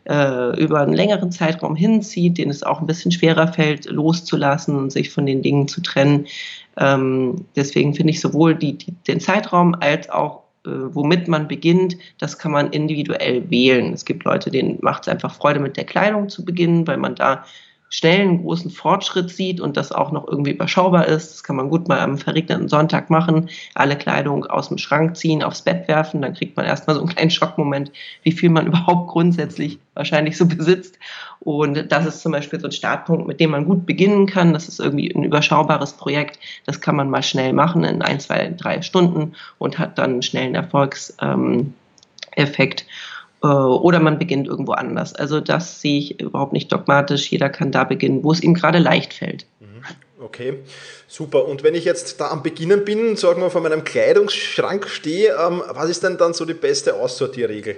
äh, 0.10 0.60
über 0.62 0.82
einen 0.82 0.94
längeren 0.94 1.32
Zeitraum 1.32 1.76
hinzieht, 1.76 2.38
denen 2.38 2.52
es 2.52 2.64
auch 2.64 2.82
ein 2.82 2.88
bisschen 2.88 3.12
schwerer 3.12 3.48
fällt, 3.48 3.86
loszulassen 3.86 4.76
und 4.76 4.92
sich 4.92 5.10
von 5.12 5.26
den 5.26 5.42
Dingen 5.42 5.68
zu 5.68 5.82
trennen. 5.82 6.28
Ähm, 6.78 7.46
deswegen 7.56 7.94
finde 7.94 8.12
ich 8.12 8.22
sowohl 8.22 8.56
die, 8.56 8.78
die, 8.78 8.94
den 9.08 9.20
Zeitraum 9.20 9.76
als 9.76 10.10
auch 10.10 10.44
womit 10.66 11.28
man 11.28 11.48
beginnt, 11.48 11.98
das 12.18 12.38
kann 12.38 12.52
man 12.52 12.72
individuell 12.72 13.50
wählen. 13.50 13.94
Es 13.94 14.06
gibt 14.06 14.26
Leute, 14.26 14.52
denen 14.52 14.78
macht 14.82 15.04
es 15.04 15.08
einfach 15.08 15.34
Freude, 15.34 15.60
mit 15.60 15.78
der 15.78 15.86
Kleidung 15.86 16.30
zu 16.30 16.44
beginnen, 16.44 16.86
weil 16.88 16.98
man 16.98 17.16
da 17.16 17.46
schnell 17.90 18.22
einen 18.22 18.44
großen 18.44 18.70
Fortschritt 18.70 19.32
sieht 19.32 19.60
und 19.60 19.76
das 19.76 19.92
auch 19.92 20.12
noch 20.12 20.28
irgendwie 20.28 20.52
überschaubar 20.52 21.08
ist. 21.08 21.32
Das 21.34 21.44
kann 21.44 21.56
man 21.56 21.70
gut 21.70 21.88
mal 21.88 22.00
am 22.00 22.20
verregneten 22.20 22.70
Sonntag 22.70 23.10
machen, 23.10 23.50
alle 23.74 23.98
Kleidung 23.98 24.46
aus 24.46 24.70
dem 24.70 24.78
Schrank 24.78 25.18
ziehen, 25.18 25.44
aufs 25.44 25.64
Bett 25.64 25.88
werfen, 25.88 26.22
dann 26.22 26.36
kriegt 26.36 26.56
man 26.56 26.68
erstmal 26.68 26.96
so 26.96 27.02
einen 27.02 27.10
kleinen 27.10 27.32
Schockmoment, 27.32 27.92
wie 28.22 28.32
viel 28.32 28.50
man 28.50 28.68
überhaupt 28.68 29.10
grundsätzlich 29.10 29.80
wahrscheinlich 29.96 30.38
so 30.38 30.46
besitzt. 30.46 31.00
Und 31.40 31.92
das 31.92 32.06
ist 32.06 32.22
zum 32.22 32.32
Beispiel 32.32 32.60
so 32.60 32.68
ein 32.68 32.72
Startpunkt, 32.72 33.28
mit 33.28 33.40
dem 33.40 33.52
man 33.52 33.66
gut 33.66 33.86
beginnen 33.86 34.28
kann. 34.28 34.54
Das 34.54 34.68
ist 34.68 34.80
irgendwie 34.80 35.10
ein 35.10 35.24
überschaubares 35.24 35.94
Projekt. 35.94 36.38
Das 36.66 36.82
kann 36.82 36.96
man 36.96 37.10
mal 37.10 37.24
schnell 37.24 37.54
machen 37.54 37.84
in 37.84 38.02
ein, 38.02 38.20
zwei, 38.20 38.50
drei 38.50 38.82
Stunden 38.82 39.34
und 39.58 39.80
hat 39.80 39.98
dann 39.98 40.12
einen 40.12 40.22
schnellen 40.22 40.56
Erfolgseffekt. 40.56 41.22
Ähm, 41.22 41.74
äh, 42.36 42.46
oder 43.48 44.00
man 44.00 44.20
beginnt 44.20 44.48
irgendwo 44.48 44.74
anders. 44.74 45.16
Also 45.16 45.40
das 45.40 45.82
sehe 45.82 46.00
ich 46.00 46.20
überhaupt 46.20 46.54
nicht 46.54 46.72
dogmatisch. 46.72 47.32
Jeder 47.32 47.50
kann 47.50 47.72
da 47.72 47.84
beginnen, 47.84 48.24
wo 48.24 48.32
es 48.32 48.42
ihm 48.42 48.54
gerade 48.54 48.80
leicht 48.80 49.14
fällt. 49.14 49.46
Mhm. 49.60 49.84
Okay, 50.22 50.60
super. 51.08 51.48
Und 51.48 51.64
wenn 51.64 51.76
ich 51.76 51.86
jetzt 51.86 52.20
da 52.20 52.30
am 52.30 52.44
Beginnen 52.44 52.84
bin, 52.84 53.16
sagen 53.16 53.42
wir 53.42 53.50
vor 53.50 53.62
meinem 53.62 53.86
Kleidungsschrank 53.86 54.88
stehe, 54.90 55.36
ähm, 55.36 55.64
was 55.70 55.90
ist 55.90 56.04
denn 56.04 56.18
dann 56.18 56.34
so 56.34 56.44
die 56.44 56.54
beste 56.54 56.96
Aussortierregel? 56.96 57.78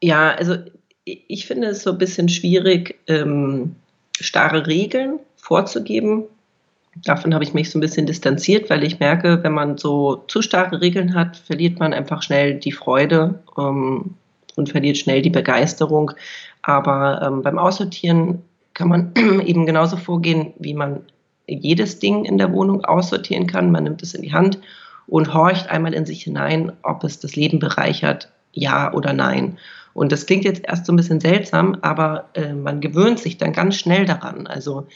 Ja, 0.00 0.32
also 0.32 0.56
ich 1.04 1.46
finde 1.46 1.68
es 1.68 1.82
so 1.82 1.92
ein 1.92 1.98
bisschen 1.98 2.28
schwierig, 2.28 2.96
ähm, 3.06 3.76
starre 4.20 4.66
Regeln 4.66 5.20
vorzugeben. 5.36 6.24
Davon 7.02 7.34
habe 7.34 7.44
ich 7.44 7.54
mich 7.54 7.70
so 7.70 7.78
ein 7.78 7.80
bisschen 7.80 8.06
distanziert, 8.06 8.70
weil 8.70 8.84
ich 8.84 9.00
merke, 9.00 9.42
wenn 9.42 9.52
man 9.52 9.78
so 9.78 10.16
zu 10.28 10.42
starke 10.42 10.80
Regeln 10.80 11.14
hat, 11.14 11.36
verliert 11.36 11.78
man 11.80 11.92
einfach 11.92 12.22
schnell 12.22 12.54
die 12.54 12.72
Freude 12.72 13.42
ähm, 13.58 14.14
und 14.56 14.68
verliert 14.68 14.98
schnell 14.98 15.22
die 15.22 15.30
Begeisterung. 15.30 16.12
Aber 16.62 17.20
ähm, 17.22 17.42
beim 17.42 17.58
Aussortieren 17.58 18.42
kann 18.74 18.88
man 18.88 19.12
eben 19.44 19.66
genauso 19.66 19.96
vorgehen, 19.96 20.52
wie 20.58 20.74
man 20.74 21.00
jedes 21.46 21.98
Ding 21.98 22.24
in 22.24 22.38
der 22.38 22.52
Wohnung 22.52 22.84
aussortieren 22.84 23.46
kann. 23.46 23.70
Man 23.70 23.84
nimmt 23.84 24.02
es 24.02 24.14
in 24.14 24.22
die 24.22 24.32
Hand 24.32 24.60
und 25.06 25.34
horcht 25.34 25.68
einmal 25.68 25.94
in 25.94 26.06
sich 26.06 26.22
hinein, 26.22 26.72
ob 26.82 27.04
es 27.04 27.18
das 27.18 27.36
Leben 27.36 27.58
bereichert, 27.58 28.30
ja 28.52 28.92
oder 28.92 29.12
nein. 29.12 29.58
Und 29.92 30.10
das 30.10 30.26
klingt 30.26 30.44
jetzt 30.44 30.64
erst 30.64 30.86
so 30.86 30.92
ein 30.92 30.96
bisschen 30.96 31.20
seltsam, 31.20 31.78
aber 31.82 32.30
äh, 32.34 32.52
man 32.52 32.80
gewöhnt 32.80 33.18
sich 33.18 33.36
dann 33.36 33.52
ganz 33.52 33.76
schnell 33.76 34.06
daran. 34.06 34.46
Also 34.46 34.86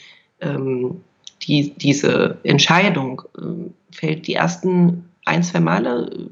ähm, 0.41 1.01
die, 1.43 1.73
diese 1.73 2.37
Entscheidung 2.43 3.21
äh, 3.37 3.95
fällt 3.95 4.27
die 4.27 4.35
ersten 4.35 5.09
ein, 5.25 5.43
zwei 5.43 5.59
Male, 5.59 6.29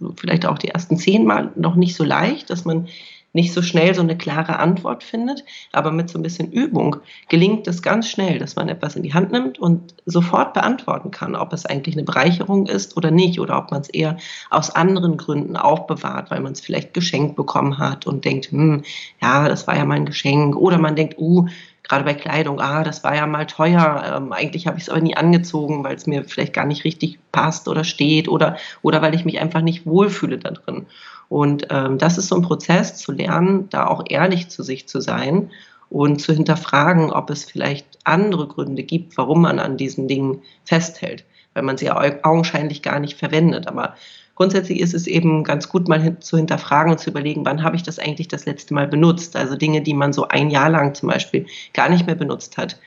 äh, 0.00 0.04
vielleicht 0.16 0.46
auch 0.46 0.58
die 0.58 0.68
ersten 0.68 0.96
zehn 0.96 1.24
Mal 1.24 1.52
noch 1.56 1.76
nicht 1.76 1.96
so 1.96 2.04
leicht, 2.04 2.50
dass 2.50 2.64
man 2.64 2.88
nicht 3.34 3.52
so 3.52 3.62
schnell 3.62 3.94
so 3.94 4.00
eine 4.00 4.16
klare 4.16 4.58
Antwort 4.60 5.02
findet, 5.02 5.44
aber 5.72 5.90
mit 5.90 6.08
so 6.08 6.18
ein 6.18 6.22
bisschen 6.22 6.52
Übung 6.52 6.96
gelingt 7.28 7.66
es 7.66 7.82
ganz 7.82 8.08
schnell, 8.08 8.38
dass 8.38 8.54
man 8.54 8.68
etwas 8.68 8.94
in 8.94 9.02
die 9.02 9.12
Hand 9.12 9.32
nimmt 9.32 9.58
und 9.58 9.92
sofort 10.06 10.54
beantworten 10.54 11.10
kann, 11.10 11.34
ob 11.34 11.52
es 11.52 11.66
eigentlich 11.66 11.96
eine 11.96 12.04
Bereicherung 12.04 12.66
ist 12.66 12.96
oder 12.96 13.10
nicht 13.10 13.40
oder 13.40 13.58
ob 13.58 13.72
man 13.72 13.80
es 13.80 13.88
eher 13.88 14.16
aus 14.50 14.70
anderen 14.70 15.16
Gründen 15.16 15.56
aufbewahrt, 15.56 16.30
weil 16.30 16.40
man 16.40 16.52
es 16.52 16.60
vielleicht 16.60 16.94
geschenkt 16.94 17.34
bekommen 17.34 17.78
hat 17.78 18.06
und 18.06 18.24
denkt, 18.24 18.52
hm, 18.52 18.82
ja, 19.20 19.48
das 19.48 19.66
war 19.66 19.76
ja 19.76 19.84
mein 19.84 20.06
Geschenk. 20.06 20.54
Oder 20.54 20.78
man 20.78 20.94
denkt, 20.94 21.16
uh, 21.18 21.46
gerade 21.84 22.04
bei 22.04 22.14
Kleidung, 22.14 22.60
ah, 22.60 22.82
das 22.82 23.04
war 23.04 23.14
ja 23.14 23.26
mal 23.26 23.46
teuer, 23.46 24.16
ähm, 24.16 24.32
eigentlich 24.32 24.66
habe 24.66 24.78
ich 24.78 24.84
es 24.84 24.88
aber 24.88 25.00
nie 25.00 25.16
angezogen, 25.16 25.84
weil 25.84 25.94
es 25.94 26.06
mir 26.06 26.24
vielleicht 26.24 26.54
gar 26.54 26.66
nicht 26.66 26.84
richtig 26.84 27.18
passt 27.30 27.68
oder 27.68 27.84
steht 27.84 28.28
oder, 28.28 28.56
oder 28.82 29.02
weil 29.02 29.14
ich 29.14 29.24
mich 29.24 29.40
einfach 29.40 29.60
nicht 29.60 29.86
wohlfühle 29.86 30.38
da 30.38 30.50
drin. 30.50 30.86
Und 31.28 31.68
ähm, 31.70 31.98
das 31.98 32.18
ist 32.18 32.28
so 32.28 32.36
ein 32.36 32.42
Prozess 32.42 32.96
zu 32.96 33.12
lernen, 33.12 33.68
da 33.68 33.86
auch 33.86 34.04
ehrlich 34.08 34.48
zu 34.48 34.62
sich 34.62 34.88
zu 34.88 35.00
sein 35.00 35.50
und 35.90 36.20
zu 36.20 36.32
hinterfragen, 36.32 37.10
ob 37.12 37.30
es 37.30 37.44
vielleicht 37.44 37.98
andere 38.04 38.48
Gründe 38.48 38.82
gibt, 38.82 39.16
warum 39.16 39.42
man 39.42 39.58
an 39.58 39.76
diesen 39.76 40.08
Dingen 40.08 40.42
festhält, 40.64 41.24
weil 41.52 41.62
man 41.62 41.76
sie 41.76 41.90
augenscheinlich 41.90 42.82
gar 42.82 42.98
nicht 42.98 43.18
verwendet. 43.18 43.68
Aber 43.68 43.94
grundsätzlich 44.34 44.80
ist 44.80 44.94
es 44.94 45.06
eben 45.06 45.44
ganz 45.44 45.68
gut, 45.68 45.88
mal 45.88 46.00
hin, 46.00 46.20
zu 46.20 46.36
hinterfragen 46.36 46.92
und 46.92 46.98
zu 46.98 47.10
überlegen, 47.10 47.44
wann 47.44 47.62
habe 47.62 47.76
ich 47.76 47.82
das 47.82 47.98
eigentlich 47.98 48.28
das 48.28 48.46
letzte 48.46 48.74
Mal 48.74 48.88
benutzt? 48.88 49.36
Also 49.36 49.56
Dinge, 49.56 49.82
die 49.82 49.94
man 49.94 50.12
so 50.12 50.28
ein 50.28 50.50
Jahr 50.50 50.70
lang 50.70 50.94
zum 50.94 51.08
Beispiel 51.08 51.46
gar 51.72 51.88
nicht 51.88 52.06
mehr 52.06 52.14
benutzt 52.14 52.56
hat. 52.56 52.78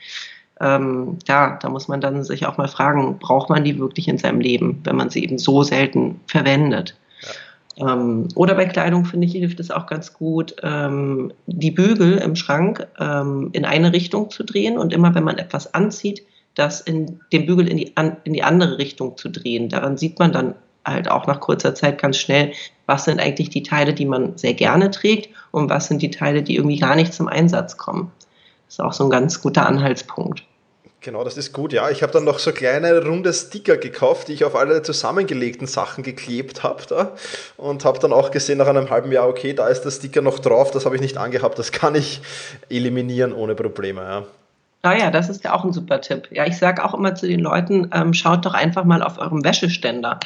Ähm, 0.60 1.18
ja, 1.26 1.58
da 1.60 1.68
muss 1.68 1.88
man 1.88 2.00
dann 2.00 2.24
sich 2.24 2.46
auch 2.46 2.56
mal 2.56 2.68
fragen, 2.68 3.18
braucht 3.18 3.48
man 3.48 3.64
die 3.64 3.78
wirklich 3.78 4.08
in 4.08 4.18
seinem 4.18 4.40
Leben, 4.40 4.80
wenn 4.84 4.96
man 4.96 5.10
sie 5.10 5.22
eben 5.22 5.38
so 5.38 5.62
selten 5.62 6.20
verwendet? 6.26 6.96
Ja. 7.76 7.92
Ähm, 7.92 8.28
oder 8.34 8.54
bei 8.56 8.66
Kleidung, 8.66 9.04
finde 9.04 9.26
ich, 9.26 9.32
hilft 9.32 9.60
es 9.60 9.70
auch 9.70 9.86
ganz 9.86 10.12
gut, 10.12 10.56
ähm, 10.62 11.32
die 11.46 11.70
Bügel 11.70 12.18
im 12.18 12.34
Schrank 12.34 12.86
ähm, 12.98 13.50
in 13.52 13.64
eine 13.64 13.92
Richtung 13.92 14.30
zu 14.30 14.42
drehen 14.42 14.78
und 14.78 14.92
immer, 14.92 15.14
wenn 15.14 15.24
man 15.24 15.38
etwas 15.38 15.74
anzieht, 15.74 16.22
das 16.54 16.80
in 16.80 17.20
den 17.32 17.46
Bügel 17.46 17.68
in 17.68 17.76
die, 17.76 17.96
an, 17.96 18.16
in 18.24 18.32
die 18.32 18.42
andere 18.42 18.78
Richtung 18.78 19.16
zu 19.16 19.28
drehen. 19.28 19.68
Daran 19.68 19.96
sieht 19.96 20.18
man 20.18 20.32
dann 20.32 20.56
halt 20.90 21.10
auch 21.10 21.26
nach 21.26 21.40
kurzer 21.40 21.74
Zeit 21.74 22.00
ganz 22.00 22.18
schnell, 22.18 22.52
was 22.86 23.04
sind 23.04 23.20
eigentlich 23.20 23.50
die 23.50 23.62
Teile, 23.62 23.92
die 23.92 24.06
man 24.06 24.36
sehr 24.36 24.54
gerne 24.54 24.90
trägt 24.90 25.30
und 25.50 25.68
was 25.70 25.88
sind 25.88 26.02
die 26.02 26.10
Teile, 26.10 26.42
die 26.42 26.56
irgendwie 26.56 26.78
gar 26.78 26.94
nicht 26.94 27.12
zum 27.12 27.28
Einsatz 27.28 27.76
kommen. 27.76 28.10
Das 28.66 28.74
ist 28.74 28.80
auch 28.80 28.92
so 28.92 29.04
ein 29.04 29.10
ganz 29.10 29.40
guter 29.40 29.66
Anhaltspunkt. 29.66 30.42
Genau, 31.00 31.22
das 31.22 31.36
ist 31.36 31.52
gut, 31.52 31.72
ja. 31.72 31.90
Ich 31.90 32.02
habe 32.02 32.12
dann 32.12 32.24
noch 32.24 32.40
so 32.40 32.50
kleine 32.52 33.04
runde 33.04 33.32
Sticker 33.32 33.76
gekauft, 33.76 34.28
die 34.28 34.32
ich 34.32 34.44
auf 34.44 34.56
alle 34.56 34.82
zusammengelegten 34.82 35.68
Sachen 35.68 36.02
geklebt 36.02 36.64
habe 36.64 36.82
da 36.88 37.12
und 37.56 37.84
habe 37.84 38.00
dann 38.00 38.12
auch 38.12 38.32
gesehen 38.32 38.58
nach 38.58 38.66
einem 38.66 38.90
halben 38.90 39.12
Jahr, 39.12 39.28
okay, 39.28 39.52
da 39.52 39.68
ist 39.68 39.82
der 39.82 39.92
Sticker 39.92 40.22
noch 40.22 40.40
drauf, 40.40 40.72
das 40.72 40.86
habe 40.86 40.96
ich 40.96 41.00
nicht 41.00 41.16
angehabt, 41.16 41.58
das 41.58 41.70
kann 41.70 41.94
ich 41.94 42.20
eliminieren 42.68 43.32
ohne 43.32 43.54
Probleme. 43.54 44.02
Ja. 44.02 44.24
Ah 44.82 44.96
ja, 44.96 45.10
das 45.10 45.28
ist 45.28 45.44
ja 45.44 45.54
auch 45.54 45.64
ein 45.64 45.72
super 45.72 46.00
Tipp. 46.00 46.28
Ja, 46.30 46.46
ich 46.46 46.56
sage 46.56 46.84
auch 46.84 46.94
immer 46.94 47.14
zu 47.14 47.26
den 47.26 47.40
Leuten, 47.40 47.90
ähm, 47.92 48.12
schaut 48.12 48.44
doch 48.44 48.54
einfach 48.54 48.84
mal 48.84 49.02
auf 49.02 49.18
eurem 49.18 49.44
Wäscheständer 49.44 50.18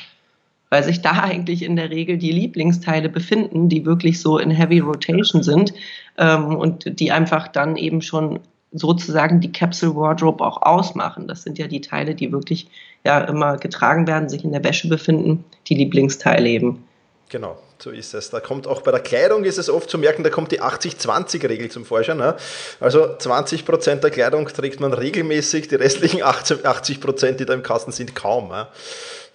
weil 0.73 0.83
sich 0.83 1.03
da 1.03 1.11
eigentlich 1.23 1.63
in 1.63 1.77
der 1.77 1.91
Regel 1.91 2.17
die 2.17 2.33
Lieblingsteile 2.33 3.11
befinden, 3.11 3.69
die 3.69 3.85
wirklich 3.85 4.21
so 4.21 4.39
in 4.39 4.51
Heavy 4.51 4.79
Rotation 4.79 5.43
sind 5.43 5.75
ähm, 6.17 6.57
und 6.57 6.99
die 6.99 7.13
einfach 7.13 7.49
dann 7.49 7.77
eben 7.77 8.01
schon 8.01 8.41
sozusagen 8.73 9.43
die 9.43 9.53
Capsule 9.53 9.95
Wardrobe 9.95 10.43
auch 10.43 10.63
ausmachen. 10.63 11.29
Das 11.29 11.43
sind 11.43 11.59
ja 11.59 11.67
die 11.67 11.83
Teile, 11.83 12.15
die 12.15 12.33
wirklich 12.33 12.69
ja 13.05 13.21
immer 13.21 13.59
getragen 13.59 14.07
werden, 14.07 14.31
sich 14.31 14.45
in 14.45 14.53
der 14.53 14.65
Wäsche 14.65 14.89
befinden, 14.89 15.45
die 15.67 15.75
Lieblingsteile 15.75 16.49
eben. 16.49 16.83
Genau, 17.29 17.59
so 17.79 17.91
ist 17.91 18.15
es. 18.15 18.31
Da 18.31 18.41
kommt 18.41 18.67
auch 18.67 18.81
bei 18.81 18.93
der 18.93 19.01
Kleidung 19.01 19.45
ist 19.45 19.59
es 19.59 19.69
oft 19.69 19.91
zu 19.91 19.99
merken, 19.99 20.23
da 20.23 20.31
kommt 20.31 20.53
die 20.53 20.63
80-20-Regel 20.63 21.71
zum 21.71 21.85
Vorschein. 21.85 22.17
Ne? 22.17 22.35
Also 22.81 23.05
20% 23.05 23.97
der 23.97 24.11
Kleidung 24.11 24.49
trägt 24.49 24.81
man 24.81 24.95
regelmäßig, 24.95 25.69
die 25.69 25.75
restlichen 25.75 26.23
80%, 26.23 27.33
die 27.33 27.45
da 27.45 27.53
im 27.53 27.63
Kasten 27.63 27.93
sind, 27.93 28.15
kaum. 28.15 28.49
Ne? 28.49 28.69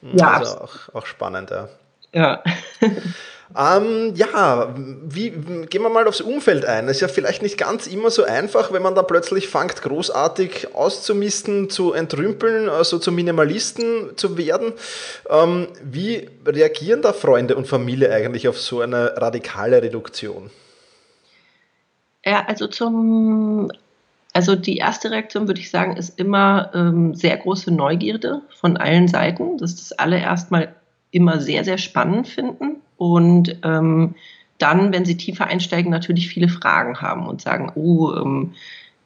Ja. 0.02 0.38
Also 0.38 0.58
auch, 0.60 0.94
auch 0.94 1.06
spannend, 1.06 1.50
ja. 1.50 1.70
Ja. 2.14 2.44
Ähm, 3.56 4.14
ja, 4.16 4.76
wie, 4.76 5.30
gehen 5.32 5.82
wir 5.82 5.90
mal 5.90 6.08
aufs 6.08 6.20
Umfeld 6.22 6.66
ein. 6.66 6.90
Es 6.90 6.98
ist 6.98 7.02
ja 7.02 7.08
vielleicht 7.08 7.42
nicht 7.42 7.58
ganz 7.58 7.88
immer 7.88 8.10
so 8.10 8.24
einfach, 8.24 8.74
wenn 8.74 8.82
man 8.82 8.94
dann 8.94 9.08
plötzlich 9.08 9.48
fängt, 9.48 9.82
großartig 9.82 10.76
auszumisten, 10.76 11.70
zu 11.70 11.94
entrümpeln, 11.94 12.68
also 12.68 13.00
zu 13.00 13.12
Minimalisten 13.12 14.18
zu 14.18 14.38
werden. 14.38 14.74
Ähm, 15.30 15.70
wie 15.82 16.30
reagieren 16.46 17.02
da 17.02 17.14
Freunde 17.14 17.56
und 17.56 17.68
Familie 17.68 18.12
eigentlich 18.12 18.48
auf 18.50 18.60
so 18.60 18.82
eine 18.82 19.14
radikale 19.16 19.82
Reduktion? 19.82 20.50
Ja, 22.26 22.46
also 22.48 22.68
zum 22.68 23.72
also 24.34 24.56
die 24.56 24.78
erste 24.78 25.12
Reaktion, 25.12 25.48
würde 25.48 25.62
ich 25.62 25.70
sagen, 25.70 25.98
ist 25.98 26.20
immer 26.20 26.72
ähm, 26.74 27.16
sehr 27.16 27.38
große 27.38 27.74
Neugierde 27.74 28.42
von 28.60 28.78
allen 28.78 29.08
Seiten, 29.08 29.58
dass 29.58 29.76
das 29.76 29.92
alle 29.94 30.20
erstmal 30.20 30.76
immer 31.12 31.40
sehr, 31.40 31.64
sehr 31.64 31.78
spannend 31.78 32.28
finden 32.28 32.78
und 32.98 33.58
ähm, 33.64 34.16
dann, 34.58 34.92
wenn 34.92 35.06
sie 35.06 35.18
tiefer 35.18 35.48
einsteigen, 35.48 35.92
natürlich 35.92 36.28
viele 36.30 36.50
Fragen 36.50 37.00
haben 37.00 37.28
und 37.28 37.42
sagen, 37.42 37.72
oh, 37.76 38.14
ähm, 38.14 38.54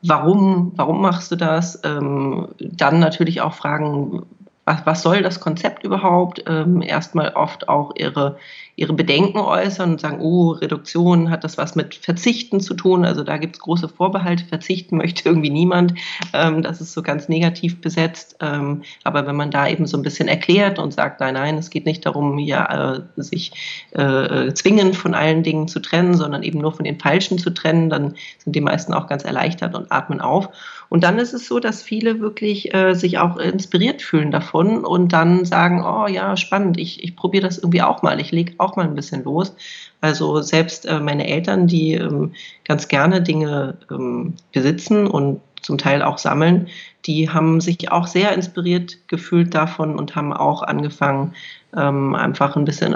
warum, 0.01 0.71
warum 0.75 1.01
machst 1.01 1.31
du 1.31 1.35
das? 1.35 1.81
Ähm, 1.83 2.47
dann 2.59 2.99
natürlich 2.99 3.41
auch 3.41 3.53
fragen, 3.53 4.23
was, 4.65 4.86
was 4.86 5.01
soll 5.01 5.24
das 5.24 5.39
Konzept 5.39 5.84
überhaupt? 5.84 6.44
Ähm, 6.48 6.84
erstmal 6.84 7.30
oft 7.30 7.68
auch 7.68 7.94
ihre, 7.96 8.38
ihre 8.75 8.94
Bedenken 8.94 9.39
äußern 9.39 9.94
und 9.94 10.01
sagen, 10.01 10.22
oh, 10.22 10.51
Reduktion 10.51 11.32
hat 11.32 11.44
das 11.44 11.58
was 11.58 11.75
mit 11.75 11.96
Verzichten 11.96 12.60
zu 12.60 12.75
tun. 12.75 13.03
Also 13.03 13.24
da 13.24 13.38
gibt 13.38 13.56
es 13.56 13.62
große 13.62 13.89
Vorbehalte. 13.89 14.46
Verzichten 14.46 14.98
möchte 15.01 15.27
irgendwie 15.27 15.50
niemand. 15.50 15.96
Ähm, 16.34 16.62
das 16.62 16.80
ist 16.80 16.94
so 16.94 17.01
ganz 17.01 17.27
negativ 17.27 17.82
besetzt. 17.82 18.38
Ähm, 18.39 18.84
aber 19.03 19.25
wenn 19.25 19.36
man 19.36 19.50
da 19.50 19.68
eben 19.68 19.88
so 19.88 19.98
ein 19.98 20.03
bisschen 20.03 20.27
erklärt 20.27 20.77
und 20.77 20.94
sagt, 20.94 21.22
nein, 21.22 21.34
nein, 21.34 21.58
es 21.58 21.72
geht 21.72 21.88
nicht 21.88 22.06
darum, 22.06 22.38
hier 22.38 23.03
äh, 23.18 23.22
sich 23.22 23.51
äh, 23.91 24.53
zwingend 24.53 24.96
von 24.96 25.15
allen 25.15 25.41
Dingen 25.41 25.68
zu 25.68 25.80
trennen, 25.80 26.13
sondern 26.13 26.44
eben 26.44 26.60
nur 26.60 26.72
von 26.72 26.86
den 26.86 27.00
Falschen 27.00 27.39
zu 27.39 27.50
trennen, 27.50 27.89
dann 27.89 28.13
sind 28.38 28.56
die 28.56 28.62
meisten 28.62 28.94
auch 28.94 29.08
ganz 29.08 29.24
erleichtert 29.24 29.74
und 29.74 29.91
atmen 29.91 30.22
auf. 30.22 30.50
Und 30.89 31.03
dann 31.03 31.18
ist 31.20 31.34
es 31.34 31.48
so, 31.48 31.60
dass 31.60 31.82
viele 31.82 32.20
wirklich 32.20 32.74
äh, 32.74 32.94
sich 32.94 33.18
auch 33.18 33.38
inspiriert 33.38 34.01
fühlen 34.01 34.30
davon 34.30 34.50
davon 34.51 34.84
und 34.84 35.13
dann 35.13 35.46
sagen, 35.46 35.84
oh 35.84 36.08
ja, 36.08 36.36
spannend, 36.36 36.77
ich, 36.77 37.03
ich 37.03 37.15
probiere 37.15 37.43
das 37.43 37.58
irgendwie 37.58 37.81
auch 37.81 38.01
mal, 38.01 38.20
ich 38.20 38.31
lege 38.31 38.53
auch 38.58 38.75
mal 38.75 38.86
ein 38.86 38.96
bisschen 38.96 39.24
los. 39.24 39.55
Also 40.01 40.41
selbst 40.41 40.86
äh, 40.86 41.00
meine 41.00 41.27
Eltern, 41.27 41.67
die 41.67 41.93
ähm, 41.93 42.34
ganz 42.65 42.88
gerne 42.88 43.22
Dinge 43.22 43.77
ähm, 43.89 44.36
besitzen 44.51 45.08
und 45.08 45.41
zum 45.62 45.77
Teil 45.77 46.01
auch 46.01 46.17
sammeln, 46.17 46.67
die 47.05 47.29
haben 47.29 47.62
sich 47.62 47.91
auch 47.91 48.08
sehr 48.08 48.34
inspiriert 48.34 48.98
gefühlt 49.08 49.53
davon 49.53 49.96
und 49.96 50.15
haben 50.15 50.34
auch 50.34 50.63
angefangen, 50.63 51.34
ähm, 51.77 52.15
einfach 52.15 52.55
ein 52.55 52.65
bisschen 52.65 52.96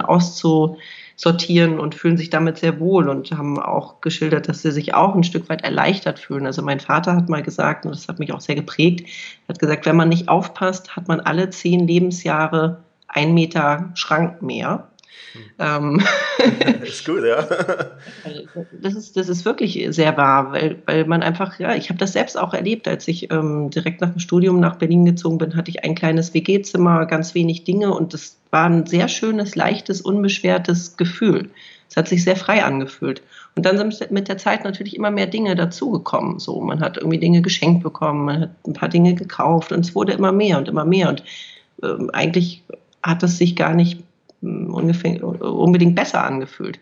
auszusortieren 1.16 1.80
und 1.80 1.96
fühlen 1.96 2.18
sich 2.18 2.30
damit 2.30 2.58
sehr 2.58 2.80
wohl 2.80 3.10
und 3.10 3.32
haben 3.32 3.60
auch 3.60 4.02
geschildert, 4.02 4.48
dass 4.48 4.62
sie 4.62 4.72
sich 4.72 4.94
auch 4.94 5.16
ein 5.16 5.24
Stück 5.24 5.50
weit 5.50 5.64
erleichtert 5.64 6.20
fühlen. 6.20 6.46
Also 6.46 6.62
mein 6.62 6.80
Vater 6.80 7.16
hat 7.16 7.30
mal 7.30 7.44
gesagt, 7.44 7.86
und 7.86 7.96
das 7.96 8.08
hat 8.08 8.20
mich 8.20 8.34
auch 8.34 8.42
sehr 8.42 8.56
geprägt, 8.56 9.08
hat 9.48 9.60
gesagt, 9.60 9.86
wenn 9.86 9.96
man 9.96 10.10
nicht 10.10 10.30
aufpasst, 10.30 10.96
hat 10.96 11.08
man 11.08 11.20
alle 11.22 11.50
zehn 11.50 11.88
Lebensjahre 11.88 12.80
ein 13.08 13.34
Meter 13.34 13.92
Schrank 13.96 14.42
mehr. 14.42 14.88
Ähm, 15.60 16.02
ist 16.84 17.06
gut, 17.06 17.24
ja. 17.24 17.48
das, 18.82 18.96
ist, 18.96 19.18
das 19.18 19.30
ist 19.30 19.46
wirklich 19.46 19.88
sehr 19.90 20.16
wahr, 20.18 20.52
weil, 20.52 20.82
weil 20.86 21.06
man 21.06 21.24
einfach, 21.24 21.60
ja, 21.60 21.76
ich 21.76 21.90
habe 21.90 22.00
das 22.00 22.14
selbst 22.14 22.38
auch 22.38 22.54
erlebt, 22.54 22.88
als 22.88 23.08
ich 23.08 23.32
ähm, 23.32 23.70
direkt 23.70 24.02
nach 24.02 24.12
dem 24.12 24.20
Studium 24.20 24.60
nach 24.60 24.76
Berlin 24.76 25.06
gezogen 25.06 25.38
bin, 25.38 25.56
hatte 25.56 25.72
ich 25.72 25.84
ein 25.84 25.96
kleines 25.96 26.34
WG-Zimmer, 26.34 27.06
ganz 27.06 27.36
wenig 27.36 27.64
Dinge 27.64 27.94
und 27.94 28.14
das 28.14 28.38
war 28.52 28.70
ein 28.70 28.86
sehr 28.86 29.08
schönes, 29.08 29.56
leichtes, 29.56 30.02
unbeschwertes 30.02 30.98
Gefühl. 30.98 31.50
Es 31.90 31.98
hat 31.98 32.08
sich 32.08 32.24
sehr 32.24 32.36
frei 32.36 32.64
angefühlt. 32.64 33.22
Und 33.56 33.66
dann 33.66 33.78
sind 33.78 34.12
mit 34.12 34.28
der 34.28 34.38
Zeit 34.38 34.64
natürlich 34.64 34.96
immer 34.96 35.12
mehr 35.12 35.28
Dinge 35.28 35.56
dazugekommen. 35.56 36.40
So, 36.40 36.60
man 36.60 36.82
hat 36.82 36.98
irgendwie 36.98 37.20
Dinge 37.20 37.42
geschenkt 37.42 37.84
bekommen, 37.84 38.26
man 38.26 38.42
hat 38.42 38.50
ein 38.68 38.74
paar 38.74 38.90
Dinge 38.90 39.14
gekauft 39.16 39.72
und 39.72 39.86
es 39.86 39.96
wurde 39.96 40.14
immer 40.14 40.32
mehr 40.32 40.58
und 40.58 40.68
immer 40.68 40.84
mehr. 40.84 41.10
Und 41.10 41.24
ähm, 41.84 42.10
eigentlich 42.12 42.64
hat 43.04 43.24
es 43.24 43.38
sich 43.38 43.56
gar 43.56 43.74
nicht 43.74 44.04
unbedingt 45.22 45.96
besser 45.96 46.24
angefühlt. 46.24 46.80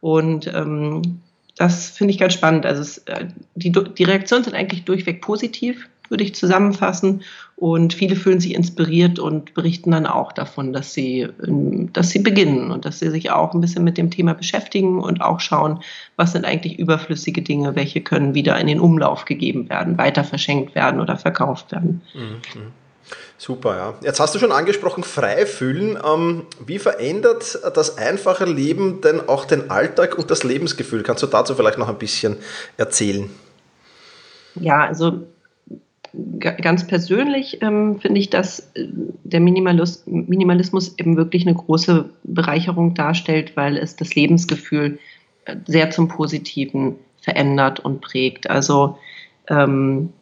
Und 0.00 0.52
ähm, 0.52 1.20
das 1.56 1.90
finde 1.90 2.12
ich 2.12 2.18
ganz 2.18 2.34
spannend. 2.34 2.66
Also 2.66 2.82
es, 2.82 2.98
äh, 2.98 3.26
die, 3.54 3.72
die 3.72 4.04
Reaktionen 4.04 4.44
sind 4.44 4.54
eigentlich 4.54 4.84
durchweg 4.84 5.22
positiv, 5.22 5.88
würde 6.08 6.24
ich 6.24 6.34
zusammenfassen. 6.34 7.22
Und 7.56 7.94
viele 7.94 8.16
fühlen 8.16 8.40
sich 8.40 8.54
inspiriert 8.54 9.18
und 9.18 9.54
berichten 9.54 9.92
dann 9.92 10.06
auch 10.06 10.32
davon, 10.32 10.72
dass 10.72 10.92
sie, 10.92 11.28
ähm, 11.46 11.92
dass 11.92 12.10
sie 12.10 12.18
beginnen 12.18 12.70
und 12.70 12.84
dass 12.84 12.98
sie 12.98 13.10
sich 13.10 13.30
auch 13.30 13.54
ein 13.54 13.60
bisschen 13.60 13.84
mit 13.84 13.98
dem 13.98 14.10
Thema 14.10 14.34
beschäftigen 14.34 14.98
und 14.98 15.20
auch 15.20 15.40
schauen, 15.40 15.80
was 16.16 16.32
sind 16.32 16.44
eigentlich 16.44 16.78
überflüssige 16.78 17.42
Dinge, 17.42 17.76
welche 17.76 18.00
können 18.00 18.34
wieder 18.34 18.58
in 18.58 18.66
den 18.66 18.80
Umlauf 18.80 19.24
gegeben 19.24 19.68
werden, 19.68 19.98
weiter 19.98 20.24
verschenkt 20.24 20.74
werden 20.74 21.00
oder 21.00 21.16
verkauft 21.16 21.70
werden. 21.70 22.02
Mhm. 22.14 22.72
Super, 23.38 23.76
ja. 23.76 23.94
Jetzt 24.02 24.20
hast 24.20 24.34
du 24.34 24.38
schon 24.38 24.52
angesprochen, 24.52 25.02
frei 25.02 25.46
fühlen. 25.46 25.98
Ähm, 26.04 26.46
wie 26.64 26.78
verändert 26.78 27.58
das 27.74 27.98
einfache 27.98 28.44
Leben 28.44 29.00
denn 29.00 29.28
auch 29.28 29.44
den 29.44 29.70
Alltag 29.70 30.16
und 30.16 30.30
das 30.30 30.44
Lebensgefühl? 30.44 31.02
Kannst 31.02 31.22
du 31.22 31.26
dazu 31.26 31.54
vielleicht 31.54 31.78
noch 31.78 31.88
ein 31.88 31.98
bisschen 31.98 32.36
erzählen? 32.76 33.28
Ja, 34.54 34.84
also 34.84 35.26
ganz 36.38 36.86
persönlich 36.86 37.62
ähm, 37.62 37.98
finde 38.00 38.20
ich, 38.20 38.30
dass 38.30 38.60
äh, 38.74 38.86
der 39.24 39.40
Minimalis 39.40 40.02
Minimalismus 40.06 40.98
eben 40.98 41.16
wirklich 41.16 41.46
eine 41.46 41.56
große 41.56 42.10
Bereicherung 42.24 42.94
darstellt, 42.94 43.56
weil 43.56 43.76
es 43.78 43.96
das 43.96 44.14
Lebensgefühl 44.14 44.98
äh, 45.46 45.56
sehr 45.66 45.90
zum 45.90 46.08
Positiven 46.08 46.96
verändert 47.22 47.80
und 47.80 48.00
prägt. 48.00 48.50
Also 48.50 48.98
ähm, 49.48 50.12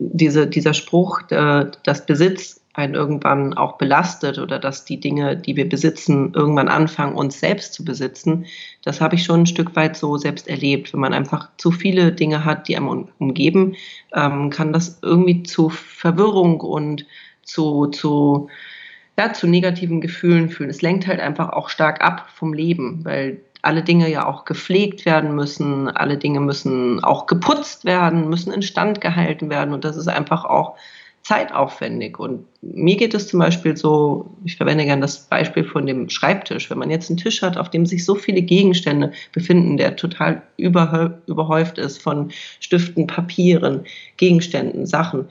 diese, 0.00 0.46
dieser 0.46 0.74
Spruch, 0.74 1.30
äh, 1.30 1.66
dass 1.84 2.06
Besitz 2.06 2.60
einen 2.72 2.94
irgendwann 2.94 3.52
auch 3.54 3.78
belastet 3.78 4.38
oder 4.38 4.58
dass 4.58 4.84
die 4.84 4.98
Dinge, 4.98 5.36
die 5.36 5.56
wir 5.56 5.68
besitzen, 5.68 6.32
irgendwann 6.34 6.68
anfangen, 6.68 7.16
uns 7.16 7.38
selbst 7.38 7.74
zu 7.74 7.84
besitzen, 7.84 8.46
das 8.82 9.00
habe 9.00 9.16
ich 9.16 9.24
schon 9.24 9.42
ein 9.42 9.46
Stück 9.46 9.76
weit 9.76 9.96
so 9.96 10.16
selbst 10.16 10.48
erlebt. 10.48 10.92
Wenn 10.92 11.00
man 11.00 11.12
einfach 11.12 11.50
zu 11.58 11.72
viele 11.72 12.12
Dinge 12.12 12.44
hat, 12.44 12.68
die 12.68 12.76
einem 12.76 13.08
umgeben, 13.18 13.76
ähm, 14.14 14.50
kann 14.50 14.72
das 14.72 14.98
irgendwie 15.02 15.42
zu 15.42 15.68
Verwirrung 15.68 16.60
und 16.60 17.06
zu, 17.42 17.88
zu, 17.88 18.48
ja, 19.18 19.32
zu 19.32 19.46
negativen 19.46 20.00
Gefühlen 20.00 20.48
führen. 20.48 20.70
Es 20.70 20.80
lenkt 20.80 21.06
halt 21.06 21.20
einfach 21.20 21.50
auch 21.50 21.68
stark 21.68 22.00
ab 22.00 22.28
vom 22.32 22.52
Leben, 22.52 23.04
weil 23.04 23.40
alle 23.62 23.82
Dinge 23.82 24.10
ja 24.10 24.26
auch 24.26 24.44
gepflegt 24.44 25.04
werden 25.04 25.34
müssen, 25.34 25.88
alle 25.88 26.16
Dinge 26.16 26.40
müssen 26.40 27.02
auch 27.04 27.26
geputzt 27.26 27.84
werden, 27.84 28.28
müssen 28.28 28.52
instand 28.52 29.00
gehalten 29.00 29.50
werden 29.50 29.74
und 29.74 29.84
das 29.84 29.96
ist 29.96 30.08
einfach 30.08 30.44
auch 30.44 30.76
zeitaufwendig. 31.22 32.18
Und 32.18 32.46
mir 32.62 32.96
geht 32.96 33.14
es 33.14 33.28
zum 33.28 33.40
Beispiel 33.40 33.76
so, 33.76 34.30
ich 34.44 34.56
verwende 34.56 34.84
gerne 34.84 35.02
das 35.02 35.26
Beispiel 35.26 35.64
von 35.64 35.86
dem 35.86 36.08
Schreibtisch. 36.08 36.70
Wenn 36.70 36.78
man 36.78 36.90
jetzt 36.90 37.10
einen 37.10 37.18
Tisch 37.18 37.42
hat, 37.42 37.58
auf 37.58 37.70
dem 37.70 37.84
sich 37.84 38.04
so 38.04 38.14
viele 38.14 38.42
Gegenstände 38.42 39.12
befinden, 39.32 39.76
der 39.76 39.96
total 39.96 40.42
überhäuft 40.56 41.78
ist 41.78 42.02
von 42.02 42.30
Stiften, 42.60 43.06
Papieren, 43.06 43.84
Gegenständen, 44.16 44.86
Sachen, 44.86 45.28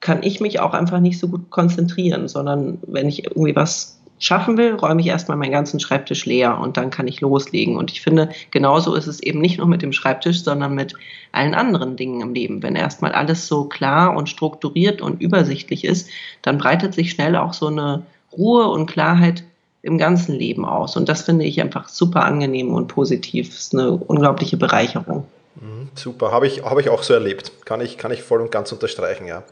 kann 0.00 0.22
ich 0.22 0.40
mich 0.40 0.60
auch 0.60 0.72
einfach 0.72 0.98
nicht 0.98 1.18
so 1.18 1.28
gut 1.28 1.50
konzentrieren, 1.50 2.26
sondern 2.26 2.78
wenn 2.86 3.08
ich 3.08 3.24
irgendwie 3.24 3.54
was 3.54 3.99
schaffen 4.20 4.56
will, 4.56 4.74
räume 4.74 5.00
ich 5.00 5.08
erstmal 5.08 5.36
meinen 5.36 5.50
ganzen 5.50 5.80
Schreibtisch 5.80 6.26
leer 6.26 6.58
und 6.58 6.76
dann 6.76 6.90
kann 6.90 7.08
ich 7.08 7.20
loslegen. 7.20 7.76
Und 7.76 7.90
ich 7.90 8.02
finde, 8.02 8.28
genauso 8.50 8.94
ist 8.94 9.06
es 9.06 9.20
eben 9.20 9.40
nicht 9.40 9.58
nur 9.58 9.66
mit 9.66 9.82
dem 9.82 9.92
Schreibtisch, 9.92 10.44
sondern 10.44 10.74
mit 10.74 10.94
allen 11.32 11.54
anderen 11.54 11.96
Dingen 11.96 12.20
im 12.20 12.34
Leben. 12.34 12.62
Wenn 12.62 12.76
erstmal 12.76 13.12
alles 13.12 13.48
so 13.48 13.64
klar 13.64 14.14
und 14.14 14.28
strukturiert 14.28 15.00
und 15.00 15.20
übersichtlich 15.20 15.84
ist, 15.84 16.10
dann 16.42 16.58
breitet 16.58 16.94
sich 16.94 17.10
schnell 17.10 17.34
auch 17.34 17.54
so 17.54 17.66
eine 17.66 18.02
Ruhe 18.32 18.68
und 18.68 18.86
Klarheit 18.86 19.42
im 19.82 19.96
ganzen 19.96 20.34
Leben 20.34 20.66
aus. 20.66 20.96
Und 20.96 21.08
das 21.08 21.22
finde 21.22 21.46
ich 21.46 21.60
einfach 21.60 21.88
super 21.88 22.24
angenehm 22.24 22.74
und 22.74 22.88
positiv. 22.88 23.48
Das 23.48 23.58
ist 23.58 23.74
eine 23.74 23.92
unglaubliche 23.92 24.58
Bereicherung. 24.58 25.26
Mhm, 25.54 25.88
super, 25.94 26.30
habe 26.30 26.46
ich, 26.46 26.62
hab 26.62 26.78
ich 26.78 26.90
auch 26.90 27.02
so 27.02 27.14
erlebt. 27.14 27.52
Kann 27.64 27.80
ich, 27.80 27.96
kann 27.96 28.12
ich 28.12 28.22
voll 28.22 28.42
und 28.42 28.52
ganz 28.52 28.70
unterstreichen, 28.70 29.26
ja. 29.26 29.42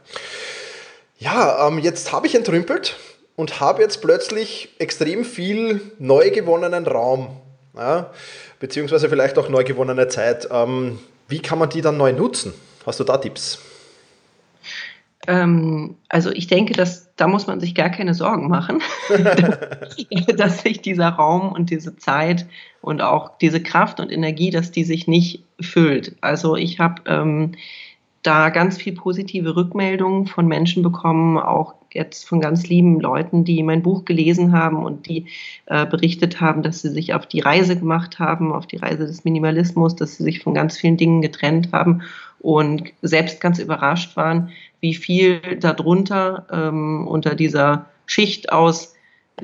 Ja, 1.18 1.66
ähm, 1.66 1.78
jetzt 1.78 2.12
habe 2.12 2.26
ich 2.26 2.34
entrümpelt 2.34 2.96
und 3.38 3.60
habe 3.60 3.82
jetzt 3.82 4.02
plötzlich 4.02 4.68
extrem 4.80 5.24
viel 5.24 5.92
neu 6.00 6.32
gewonnenen 6.32 6.88
Raum, 6.88 7.28
ja, 7.76 8.10
beziehungsweise 8.58 9.08
vielleicht 9.08 9.38
auch 9.38 9.48
neu 9.48 9.62
gewonnene 9.62 10.08
Zeit. 10.08 10.48
Ähm, 10.50 10.98
wie 11.28 11.38
kann 11.38 11.60
man 11.60 11.70
die 11.70 11.80
dann 11.80 11.96
neu 11.96 12.12
nutzen? 12.12 12.52
Hast 12.84 12.98
du 12.98 13.04
da 13.04 13.16
Tipps? 13.16 13.60
Ähm, 15.28 15.94
also 16.08 16.32
ich 16.32 16.48
denke, 16.48 16.72
dass 16.72 17.14
da 17.14 17.28
muss 17.28 17.46
man 17.46 17.60
sich 17.60 17.76
gar 17.76 17.90
keine 17.90 18.12
Sorgen 18.12 18.48
machen, 18.48 18.82
dass 20.36 20.62
sich 20.62 20.82
dieser 20.82 21.10
Raum 21.10 21.52
und 21.52 21.70
diese 21.70 21.96
Zeit 21.96 22.44
und 22.80 23.02
auch 23.02 23.38
diese 23.38 23.62
Kraft 23.62 24.00
und 24.00 24.10
Energie, 24.10 24.50
dass 24.50 24.72
die 24.72 24.82
sich 24.82 25.06
nicht 25.06 25.44
füllt. 25.60 26.16
Also 26.22 26.56
ich 26.56 26.80
habe 26.80 27.02
ähm, 27.06 27.52
da 28.24 28.48
ganz 28.50 28.78
viel 28.78 28.94
positive 28.94 29.54
Rückmeldungen 29.54 30.26
von 30.26 30.48
Menschen 30.48 30.82
bekommen, 30.82 31.38
auch 31.38 31.77
jetzt 31.92 32.28
von 32.28 32.40
ganz 32.40 32.68
lieben 32.68 33.00
Leuten, 33.00 33.44
die 33.44 33.62
mein 33.62 33.82
Buch 33.82 34.04
gelesen 34.04 34.52
haben 34.52 34.84
und 34.84 35.08
die 35.08 35.26
äh, 35.66 35.86
berichtet 35.86 36.40
haben, 36.40 36.62
dass 36.62 36.82
sie 36.82 36.90
sich 36.90 37.14
auf 37.14 37.26
die 37.26 37.40
Reise 37.40 37.76
gemacht 37.76 38.18
haben, 38.18 38.52
auf 38.52 38.66
die 38.66 38.76
Reise 38.76 39.06
des 39.06 39.24
Minimalismus, 39.24 39.96
dass 39.96 40.16
sie 40.16 40.24
sich 40.24 40.42
von 40.42 40.54
ganz 40.54 40.76
vielen 40.76 40.96
Dingen 40.96 41.22
getrennt 41.22 41.70
haben 41.72 42.02
und 42.40 42.92
selbst 43.02 43.40
ganz 43.40 43.58
überrascht 43.58 44.16
waren, 44.16 44.50
wie 44.80 44.94
viel 44.94 45.40
darunter 45.60 46.46
ähm, 46.52 47.06
unter 47.08 47.34
dieser 47.34 47.86
Schicht 48.06 48.52
aus 48.52 48.94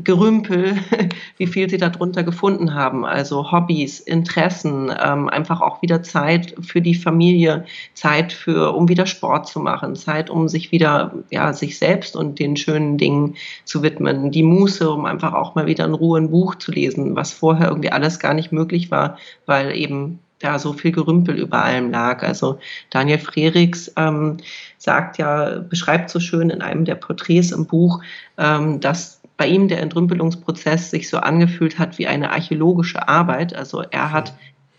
Gerümpel, 0.02 0.76
wie 1.36 1.46
viel 1.46 1.70
sie 1.70 1.76
darunter 1.76 2.22
gefunden 2.22 2.74
haben. 2.74 3.04
Also 3.04 3.52
Hobbys, 3.52 4.00
Interessen, 4.00 4.92
ähm, 5.02 5.28
einfach 5.28 5.60
auch 5.60 5.82
wieder 5.82 6.02
Zeit 6.02 6.54
für 6.60 6.80
die 6.80 6.94
Familie, 6.94 7.64
Zeit 7.94 8.32
für, 8.32 8.74
um 8.74 8.88
wieder 8.88 9.06
Sport 9.06 9.46
zu 9.46 9.60
machen, 9.60 9.94
Zeit, 9.94 10.30
um 10.30 10.48
sich 10.48 10.72
wieder, 10.72 11.14
ja, 11.30 11.52
sich 11.52 11.78
selbst 11.78 12.16
und 12.16 12.38
den 12.38 12.56
schönen 12.56 12.98
Dingen 12.98 13.36
zu 13.64 13.82
widmen, 13.82 14.30
die 14.30 14.42
Muße, 14.42 14.90
um 14.90 15.04
einfach 15.04 15.34
auch 15.34 15.54
mal 15.54 15.66
wieder 15.66 15.84
in 15.84 15.94
Ruhe 15.94 16.20
ein 16.20 16.30
Buch 16.30 16.56
zu 16.56 16.72
lesen, 16.72 17.14
was 17.14 17.32
vorher 17.32 17.68
irgendwie 17.68 17.92
alles 17.92 18.18
gar 18.18 18.34
nicht 18.34 18.52
möglich 18.52 18.90
war, 18.90 19.18
weil 19.46 19.76
eben 19.76 20.18
ja 20.42 20.58
so 20.58 20.72
viel 20.72 20.92
Gerümpel 20.92 21.38
über 21.38 21.64
allem 21.64 21.90
lag. 21.90 22.22
Also 22.22 22.58
Daniel 22.90 23.18
Frerichs 23.18 23.92
ähm, 23.96 24.36
sagt 24.78 25.18
ja, 25.18 25.58
beschreibt 25.58 26.10
so 26.10 26.20
schön 26.20 26.50
in 26.50 26.62
einem 26.62 26.84
der 26.84 26.96
Porträts 26.96 27.50
im 27.50 27.66
Buch, 27.66 28.02
ähm, 28.36 28.80
dass 28.80 29.20
bei 29.36 29.46
ihm 29.46 29.68
der 29.68 29.80
Entrümpelungsprozess 29.80 30.90
sich 30.90 31.08
so 31.08 31.18
angefühlt 31.18 31.78
hat 31.78 31.98
wie 31.98 32.06
eine 32.06 32.30
archäologische 32.30 33.08
Arbeit. 33.08 33.54
Also 33.54 33.82
er 33.82 34.12
hat 34.12 34.34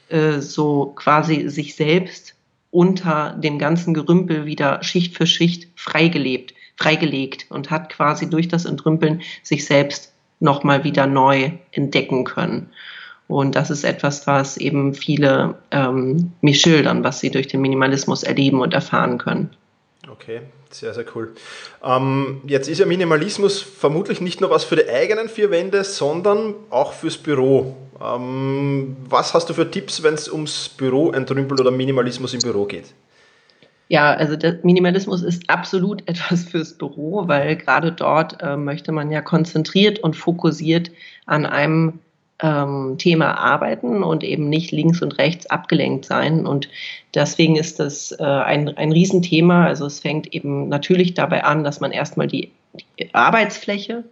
äh, 0.10 0.40
so 0.40 0.94
quasi 0.96 1.50
sich 1.50 1.76
selbst 1.76 2.36
unter 2.72 3.32
dem 3.32 3.58
ganzen 3.60 3.94
Gerümpel 3.94 4.46
wieder 4.46 4.84
Schicht 4.84 5.16
für 5.16 5.28
Schicht 5.28 5.70
freigelebt, 5.76 6.54
freigelegt 6.78 7.46
und 7.50 7.72
hat 7.72 7.90
quasi 7.90 8.30
durch 8.30 8.48
das 8.48 8.66
Entrümpeln 8.66 9.22
sich 9.44 9.66
selbst 9.66 10.14
nochmal 10.40 10.84
wieder 10.84 11.08
neu 11.08 11.52
entdecken 11.72 12.26
können. 12.26 12.70
Und 13.28 13.56
das 13.56 13.72
ist 13.72 13.84
etwas, 13.84 14.28
was 14.28 14.58
eben 14.58 14.94
viele 14.94 15.56
ähm, 15.72 16.34
mir 16.42 16.54
schildern, 16.54 17.04
was 17.04 17.20
sie 17.20 17.32
durch 17.32 17.48
den 17.48 17.62
Minimalismus 17.62 18.24
erleben 18.24 18.62
und 18.62 18.74
erfahren 18.74 19.18
können. 19.18 19.50
Okay, 20.10 20.42
sehr, 20.70 20.94
sehr 20.94 21.06
cool. 21.16 21.34
Ähm, 21.84 22.42
jetzt 22.46 22.68
ist 22.68 22.80
ja 22.80 22.86
Minimalismus 22.86 23.62
vermutlich 23.62 24.22
nicht 24.22 24.40
nur 24.40 24.50
was 24.50 24.64
für 24.64 24.76
die 24.76 24.88
eigenen 24.88 25.30
vier 25.30 25.50
Wände, 25.50 25.84
sondern 25.84 26.54
auch 26.70 26.94
fürs 26.94 27.18
Büro. 27.18 27.76
Ähm, 28.02 28.98
was 29.10 29.34
hast 29.34 29.50
du 29.50 29.54
für 29.54 29.70
Tipps, 29.70 30.04
wenn 30.04 30.14
es 30.14 30.32
ums 30.32 30.70
Büro 30.70 31.12
entrümpelt 31.12 31.60
oder 31.60 31.72
Minimalismus 31.72 32.34
im 32.34 32.42
Büro 32.42 32.66
geht? 32.66 32.94
Ja, 33.88 34.14
also 34.14 34.36
der 34.36 34.60
Minimalismus 34.64 35.22
ist 35.22 35.50
absolut 35.50 36.02
etwas 36.08 36.44
fürs 36.44 36.74
Büro, 36.74 37.28
weil 37.28 37.56
gerade 37.56 37.92
dort 37.92 38.42
äh, 38.42 38.58
möchte 38.58 38.92
man 38.92 39.12
ja 39.12 39.22
konzentriert 39.22 40.00
und 40.00 40.16
fokussiert 40.16 40.92
an 41.26 41.46
einem 41.46 42.00
ähm, 42.42 42.96
Thema 42.98 43.38
arbeiten 43.38 44.04
und 44.04 44.24
eben 44.24 44.50
nicht 44.50 44.72
links 44.72 45.02
und 45.02 45.18
rechts 45.18 45.46
abgelenkt 45.48 46.06
sein. 46.06 46.46
Und 46.46 46.70
deswegen 47.14 47.56
ist 47.56 47.80
das 47.80 48.12
äh, 48.20 48.24
ein, 48.24 48.70
ein 48.78 48.92
Riesenthema. 48.92 49.66
Also 49.66 49.86
es 49.86 50.00
fängt 50.00 50.34
eben 50.34 50.68
natürlich 50.68 51.14
dabei 51.14 51.44
an, 51.44 51.64
dass 51.64 51.80
man 51.80 51.92
erstmal 51.92 52.28
die, 52.28 52.52
die 53.00 53.14
Arbeitsfläche 53.14 54.04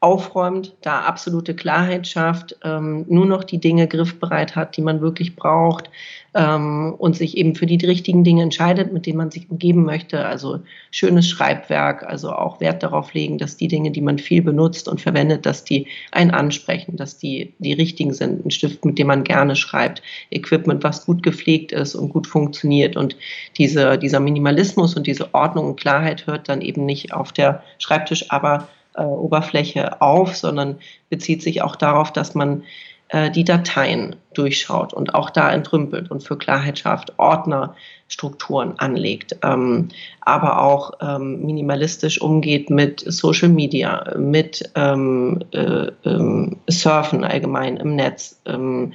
aufräumt, 0.00 0.74
da 0.82 1.00
absolute 1.00 1.54
Klarheit 1.54 2.06
schafft, 2.06 2.56
ähm, 2.62 3.06
nur 3.08 3.24
noch 3.24 3.44
die 3.44 3.58
Dinge 3.58 3.88
griffbereit 3.88 4.54
hat, 4.54 4.76
die 4.76 4.82
man 4.82 5.00
wirklich 5.00 5.36
braucht 5.36 5.90
ähm, 6.34 6.94
und 6.98 7.16
sich 7.16 7.36
eben 7.38 7.54
für 7.54 7.64
die 7.64 7.84
richtigen 7.84 8.22
Dinge 8.22 8.42
entscheidet, 8.42 8.92
mit 8.92 9.06
denen 9.06 9.16
man 9.16 9.30
sich 9.30 9.50
umgeben 9.50 9.84
möchte. 9.84 10.26
Also 10.26 10.60
schönes 10.90 11.26
Schreibwerk, 11.28 12.02
also 12.02 12.30
auch 12.30 12.60
Wert 12.60 12.82
darauf 12.82 13.14
legen, 13.14 13.38
dass 13.38 13.56
die 13.56 13.68
Dinge, 13.68 13.90
die 13.90 14.02
man 14.02 14.18
viel 14.18 14.42
benutzt 14.42 14.86
und 14.86 15.00
verwendet, 15.00 15.46
dass 15.46 15.64
die 15.64 15.86
einen 16.12 16.30
ansprechen, 16.30 16.96
dass 16.96 17.16
die 17.16 17.54
die 17.58 17.72
richtigen 17.72 18.12
sind. 18.12 18.44
Ein 18.44 18.50
Stift, 18.50 18.84
mit 18.84 18.98
dem 18.98 19.06
man 19.06 19.24
gerne 19.24 19.56
schreibt, 19.56 20.02
Equipment, 20.30 20.84
was 20.84 21.06
gut 21.06 21.22
gepflegt 21.22 21.72
ist 21.72 21.94
und 21.94 22.10
gut 22.10 22.26
funktioniert. 22.26 22.98
Und 22.98 23.16
diese, 23.56 23.96
dieser 23.96 24.20
Minimalismus 24.20 24.94
und 24.94 25.06
diese 25.06 25.32
Ordnung 25.32 25.68
und 25.68 25.80
Klarheit 25.80 26.26
hört 26.26 26.50
dann 26.50 26.60
eben 26.60 26.84
nicht 26.84 27.14
auf 27.14 27.32
der 27.32 27.62
Schreibtisch, 27.78 28.30
aber 28.30 28.68
äh, 28.96 29.02
Oberfläche 29.02 30.00
auf, 30.00 30.36
sondern 30.36 30.78
bezieht 31.08 31.42
sich 31.42 31.62
auch 31.62 31.76
darauf, 31.76 32.12
dass 32.12 32.34
man 32.34 32.62
äh, 33.08 33.30
die 33.30 33.44
Dateien 33.44 34.16
durchschaut 34.34 34.92
und 34.92 35.14
auch 35.14 35.30
da 35.30 35.52
entrümpelt 35.52 36.10
und 36.10 36.24
für 36.24 36.36
Klarheit 36.36 36.80
schafft, 36.80 37.16
Ordnerstrukturen 37.18 38.78
anlegt, 38.78 39.36
ähm, 39.44 39.90
aber 40.20 40.60
auch 40.60 40.92
ähm, 41.00 41.46
minimalistisch 41.46 42.20
umgeht 42.20 42.68
mit 42.68 43.04
Social 43.06 43.48
Media, 43.48 44.12
mit 44.18 44.70
ähm, 44.74 45.40
äh, 45.52 45.92
ähm, 46.04 46.56
Surfen 46.68 47.22
allgemein 47.22 47.76
im 47.76 47.94
Netz 47.94 48.40
ähm, 48.44 48.92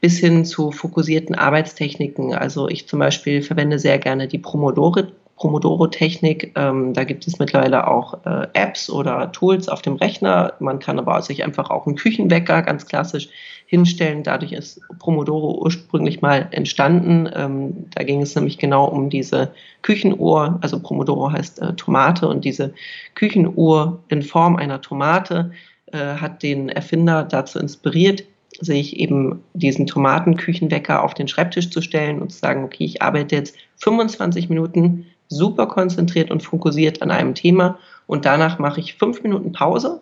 bis 0.00 0.18
hin 0.18 0.44
zu 0.44 0.72
fokussierten 0.72 1.36
Arbeitstechniken. 1.36 2.34
Also 2.34 2.68
ich 2.68 2.88
zum 2.88 2.98
Beispiel 2.98 3.40
verwende 3.40 3.78
sehr 3.78 3.98
gerne 3.98 4.26
die 4.26 4.38
Promodore 4.38 5.12
Pomodoro-Technik. 5.36 6.52
Ähm, 6.56 6.94
da 6.94 7.04
gibt 7.04 7.26
es 7.26 7.38
mittlerweile 7.38 7.88
auch 7.88 8.24
äh, 8.24 8.46
Apps 8.52 8.88
oder 8.88 9.32
Tools 9.32 9.68
auf 9.68 9.82
dem 9.82 9.94
Rechner. 9.96 10.54
Man 10.60 10.78
kann 10.78 10.98
aber 10.98 11.20
sich 11.22 11.44
einfach 11.44 11.70
auch 11.70 11.86
einen 11.86 11.96
Küchenwecker 11.96 12.62
ganz 12.62 12.86
klassisch 12.86 13.28
hinstellen. 13.66 14.22
Dadurch 14.22 14.52
ist 14.52 14.80
Pomodoro 14.98 15.60
ursprünglich 15.60 16.22
mal 16.22 16.48
entstanden. 16.52 17.28
Ähm, 17.34 17.86
da 17.94 18.04
ging 18.04 18.22
es 18.22 18.34
nämlich 18.34 18.58
genau 18.58 18.86
um 18.86 19.10
diese 19.10 19.52
Küchenuhr. 19.82 20.58
Also 20.60 20.80
Pomodoro 20.80 21.32
heißt 21.32 21.60
äh, 21.60 21.74
Tomate 21.74 22.28
und 22.28 22.44
diese 22.44 22.72
Küchenuhr 23.14 24.02
in 24.08 24.22
Form 24.22 24.56
einer 24.56 24.80
Tomate 24.80 25.50
äh, 25.92 25.98
hat 25.98 26.42
den 26.42 26.68
Erfinder 26.68 27.24
dazu 27.24 27.58
inspiriert, 27.58 28.24
sich 28.60 28.98
eben 28.98 29.42
diesen 29.54 29.86
Tomatenküchenwecker 29.86 31.02
auf 31.02 31.14
den 31.14 31.26
Schreibtisch 31.26 31.70
zu 31.70 31.82
stellen 31.82 32.22
und 32.22 32.30
zu 32.30 32.38
sagen, 32.38 32.64
okay, 32.64 32.84
ich 32.84 33.02
arbeite 33.02 33.34
jetzt 33.34 33.56
25 33.76 34.48
Minuten 34.48 35.06
super 35.28 35.66
konzentriert 35.66 36.30
und 36.30 36.42
fokussiert 36.42 37.02
an 37.02 37.10
einem 37.10 37.34
Thema 37.34 37.78
und 38.06 38.24
danach 38.24 38.58
mache 38.58 38.80
ich 38.80 38.94
fünf 38.94 39.22
Minuten 39.22 39.52
Pause, 39.52 40.00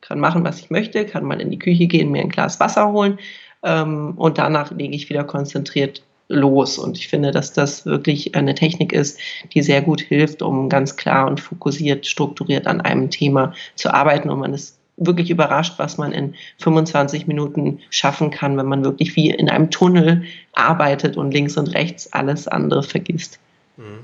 kann 0.00 0.20
machen, 0.20 0.44
was 0.44 0.60
ich 0.60 0.70
möchte, 0.70 1.04
kann 1.04 1.24
mal 1.24 1.40
in 1.40 1.50
die 1.50 1.58
Küche 1.58 1.86
gehen, 1.86 2.10
mir 2.10 2.22
ein 2.22 2.28
Glas 2.28 2.60
Wasser 2.60 2.92
holen 2.92 3.18
ähm, 3.62 4.14
und 4.16 4.38
danach 4.38 4.70
lege 4.70 4.94
ich 4.94 5.08
wieder 5.08 5.24
konzentriert 5.24 6.02
los. 6.28 6.78
Und 6.78 6.96
ich 6.96 7.08
finde, 7.08 7.32
dass 7.32 7.52
das 7.52 7.84
wirklich 7.84 8.34
eine 8.34 8.54
Technik 8.54 8.92
ist, 8.92 9.18
die 9.52 9.62
sehr 9.62 9.82
gut 9.82 10.00
hilft, 10.00 10.42
um 10.42 10.68
ganz 10.68 10.96
klar 10.96 11.26
und 11.26 11.40
fokussiert, 11.40 12.06
strukturiert 12.06 12.66
an 12.66 12.80
einem 12.80 13.10
Thema 13.10 13.52
zu 13.74 13.92
arbeiten 13.92 14.30
und 14.30 14.38
man 14.38 14.54
ist 14.54 14.78
wirklich 14.96 15.30
überrascht, 15.30 15.74
was 15.78 15.96
man 15.98 16.12
in 16.12 16.34
25 16.58 17.26
Minuten 17.26 17.80
schaffen 17.88 18.30
kann, 18.30 18.56
wenn 18.58 18.66
man 18.66 18.84
wirklich 18.84 19.16
wie 19.16 19.30
in 19.30 19.48
einem 19.48 19.70
Tunnel 19.70 20.24
arbeitet 20.52 21.16
und 21.16 21.32
links 21.32 21.56
und 21.56 21.68
rechts 21.68 22.12
alles 22.12 22.46
andere 22.46 22.82
vergisst. 22.82 23.40
Mhm. 23.76 24.00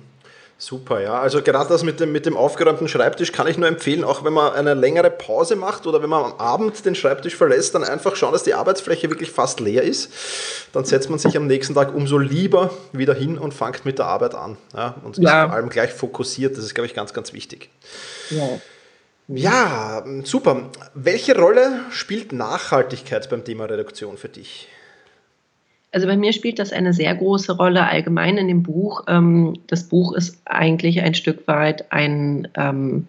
Super, 0.59 1.01
ja. 1.01 1.21
Also 1.21 1.43
gerade 1.43 1.69
das 1.69 1.83
mit 1.83 2.01
dem, 2.01 2.13
mit 2.13 2.25
dem 2.25 2.35
aufgeräumten 2.35 2.89
Schreibtisch 2.89 3.31
kann 3.31 3.47
ich 3.47 3.59
nur 3.59 3.69
empfehlen, 3.69 4.05
auch 4.05 4.25
wenn 4.25 4.33
man 4.33 4.55
eine 4.55 4.73
längere 4.73 5.11
Pause 5.11 5.55
macht 5.55 5.87
oder 5.87 6.03
wenn 6.03 6.09
man 6.09 6.25
am 6.25 6.33
Abend 6.39 6.83
den 6.87 6.95
Schreibtisch 6.95 7.37
verlässt, 7.37 7.75
dann 7.75 7.85
einfach 7.85 8.17
schauen, 8.17 8.33
dass 8.33 8.43
die 8.43 8.55
Arbeitsfläche 8.55 9.11
wirklich 9.11 9.31
fast 9.31 9.61
leer 9.61 9.83
ist. 9.83 10.11
Dann 10.73 10.87
setzt 10.87 11.11
man 11.11 11.19
sich 11.19 11.37
am 11.37 11.47
nächsten 11.47 11.75
Tag 11.75 11.95
umso 11.95 12.17
lieber 12.17 12.71
wieder 12.93 13.13
hin 13.13 13.37
und 13.37 13.53
fängt 13.53 13.85
mit 13.85 13.99
der 13.99 14.07
Arbeit 14.07 14.35
an. 14.35 14.57
Ja, 14.75 14.95
und 15.05 15.19
ja. 15.19 15.43
ist 15.43 15.49
vor 15.49 15.57
allem 15.57 15.69
gleich 15.69 15.93
fokussiert. 15.93 16.57
Das 16.57 16.65
ist, 16.65 16.75
glaube 16.75 16.87
ich, 16.87 16.95
ganz, 16.95 17.13
ganz 17.13 17.35
wichtig. 17.35 17.69
Ja. 18.31 18.59
Ja, 19.29 20.05
super. 20.23 20.71
Welche 20.95 21.37
Rolle 21.37 21.81
spielt 21.91 22.33
Nachhaltigkeit 22.33 23.29
beim 23.29 23.45
Thema 23.45 23.65
Reduktion 23.65 24.17
für 24.17 24.29
dich? 24.29 24.69
Also 25.93 26.07
bei 26.07 26.17
mir 26.17 26.33
spielt 26.33 26.59
das 26.59 26.73
eine 26.73 26.93
sehr 26.93 27.15
große 27.15 27.57
Rolle 27.57 27.89
allgemein 27.89 28.39
in 28.39 28.49
dem 28.49 28.63
Buch. 28.63 29.05
Ähm, 29.09 29.59
das 29.67 29.85
Buch 29.85 30.13
ist 30.13 30.41
eigentlich 30.45 31.01
ein 31.01 31.15
Stück 31.15 31.47
weit 31.47 31.91
ein 31.93 32.49
ähm, 32.55 33.07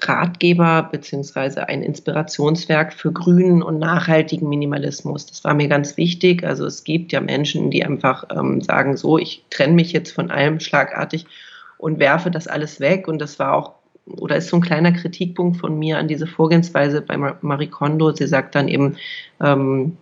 Ratgeber 0.00 0.88
beziehungsweise 0.90 1.68
ein 1.68 1.82
Inspirationswerk 1.82 2.92
für 2.92 3.12
grünen 3.12 3.62
und 3.62 3.78
nachhaltigen 3.78 4.48
Minimalismus. 4.48 5.26
Das 5.26 5.44
war 5.44 5.54
mir 5.54 5.68
ganz 5.68 5.96
wichtig. 5.96 6.44
Also 6.44 6.66
es 6.66 6.84
gibt 6.84 7.12
ja 7.12 7.20
Menschen, 7.20 7.70
die 7.70 7.84
einfach 7.84 8.24
ähm, 8.34 8.60
sagen, 8.60 8.96
so, 8.96 9.18
ich 9.18 9.44
trenne 9.50 9.74
mich 9.74 9.92
jetzt 9.92 10.12
von 10.12 10.30
allem 10.30 10.60
schlagartig 10.60 11.26
und 11.78 11.98
werfe 11.98 12.30
das 12.30 12.48
alles 12.48 12.80
weg. 12.80 13.08
Und 13.08 13.18
das 13.18 13.38
war 13.38 13.54
auch 13.54 13.72
oder 14.06 14.36
ist 14.36 14.48
so 14.48 14.56
ein 14.56 14.62
kleiner 14.62 14.92
Kritikpunkt 14.92 15.56
von 15.56 15.78
mir 15.78 15.98
an 15.98 16.08
diese 16.08 16.26
Vorgehensweise 16.26 17.00
bei 17.00 17.16
Marie 17.16 17.68
Kondo. 17.68 18.12
Sie 18.12 18.26
sagt 18.26 18.54
dann 18.54 18.68
eben, 18.68 18.96
ähm, 19.40 19.96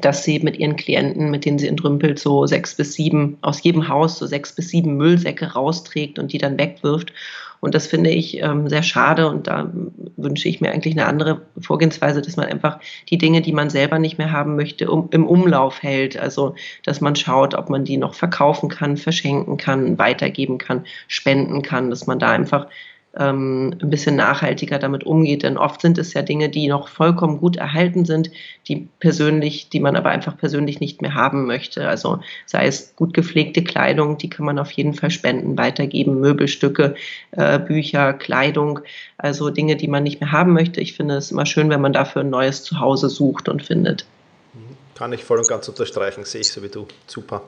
dass 0.00 0.22
sie 0.22 0.38
mit 0.38 0.56
ihren 0.58 0.76
Klienten, 0.76 1.30
mit 1.30 1.44
denen 1.44 1.58
sie 1.58 1.66
entrümpelt, 1.66 2.18
so 2.18 2.46
sechs 2.46 2.76
bis 2.76 2.94
sieben, 2.94 3.38
aus 3.40 3.62
jedem 3.62 3.88
Haus 3.88 4.18
so 4.18 4.26
sechs 4.26 4.54
bis 4.54 4.68
sieben 4.68 4.96
Müllsäcke 4.96 5.52
rausträgt 5.52 6.18
und 6.18 6.32
die 6.32 6.38
dann 6.38 6.58
wegwirft. 6.58 7.12
Und 7.60 7.74
das 7.74 7.86
finde 7.86 8.10
ich 8.10 8.38
ähm, 8.38 8.68
sehr 8.68 8.82
schade 8.82 9.28
und 9.28 9.46
da 9.46 9.70
wünsche 10.16 10.48
ich 10.48 10.60
mir 10.60 10.70
eigentlich 10.70 10.94
eine 10.94 11.06
andere 11.06 11.42
Vorgehensweise, 11.60 12.22
dass 12.22 12.36
man 12.36 12.46
einfach 12.46 12.80
die 13.10 13.18
Dinge, 13.18 13.42
die 13.42 13.52
man 13.52 13.68
selber 13.68 13.98
nicht 13.98 14.16
mehr 14.16 14.32
haben 14.32 14.56
möchte, 14.56 14.90
um, 14.90 15.08
im 15.10 15.26
Umlauf 15.26 15.82
hält. 15.82 16.16
Also, 16.16 16.54
dass 16.84 17.02
man 17.02 17.16
schaut, 17.16 17.54
ob 17.54 17.68
man 17.68 17.84
die 17.84 17.98
noch 17.98 18.14
verkaufen 18.14 18.70
kann, 18.70 18.96
verschenken 18.96 19.58
kann, 19.58 19.98
weitergeben 19.98 20.56
kann, 20.56 20.86
spenden 21.06 21.60
kann, 21.60 21.90
dass 21.90 22.06
man 22.06 22.18
da 22.18 22.30
einfach 22.30 22.66
ähm, 23.18 23.74
ein 23.82 23.90
bisschen 23.90 24.16
nachhaltiger 24.16 24.78
damit 24.78 25.04
umgeht. 25.04 25.42
Denn 25.42 25.58
oft 25.58 25.80
sind 25.80 25.98
es 25.98 26.14
ja 26.14 26.22
Dinge, 26.22 26.48
die 26.48 26.68
noch 26.68 26.88
vollkommen 26.88 27.38
gut 27.38 27.56
erhalten 27.56 28.04
sind, 28.04 28.30
die 28.68 28.88
persönlich, 29.00 29.68
die 29.68 29.80
man 29.80 29.96
aber 29.96 30.10
einfach 30.10 30.36
persönlich 30.36 30.80
nicht 30.80 31.02
mehr 31.02 31.14
haben 31.14 31.46
möchte. 31.46 31.88
Also 31.88 32.20
sei 32.46 32.66
es 32.66 32.94
gut 32.96 33.12
gepflegte 33.14 33.64
Kleidung, 33.64 34.18
die 34.18 34.30
kann 34.30 34.46
man 34.46 34.58
auf 34.58 34.70
jeden 34.72 34.94
Fall 34.94 35.10
spenden, 35.10 35.58
weitergeben, 35.58 36.20
Möbelstücke, 36.20 36.94
äh, 37.32 37.58
Bücher, 37.58 38.12
Kleidung, 38.12 38.80
also 39.18 39.50
Dinge, 39.50 39.76
die 39.76 39.88
man 39.88 40.04
nicht 40.04 40.20
mehr 40.20 40.32
haben 40.32 40.52
möchte. 40.52 40.80
Ich 40.80 40.94
finde 40.94 41.16
es 41.16 41.32
immer 41.32 41.46
schön, 41.46 41.70
wenn 41.70 41.80
man 41.80 41.92
dafür 41.92 42.22
ein 42.22 42.30
neues 42.30 42.62
Zuhause 42.62 43.08
sucht 43.08 43.48
und 43.48 43.64
findet. 43.64 44.06
Kann 44.94 45.12
ich 45.14 45.24
voll 45.24 45.38
und 45.38 45.48
ganz 45.48 45.66
unterstreichen, 45.66 46.24
sehe 46.24 46.42
ich 46.42 46.50
so 46.50 46.62
wie 46.62 46.68
du. 46.68 46.86
Super. 47.06 47.42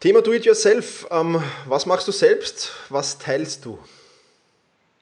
Thema 0.00 0.22
Do-it-yourself. 0.22 1.06
Ähm, 1.10 1.42
was 1.66 1.86
machst 1.86 2.08
du 2.08 2.12
selbst? 2.12 2.72
Was 2.88 3.18
teilst 3.18 3.64
du? 3.66 3.78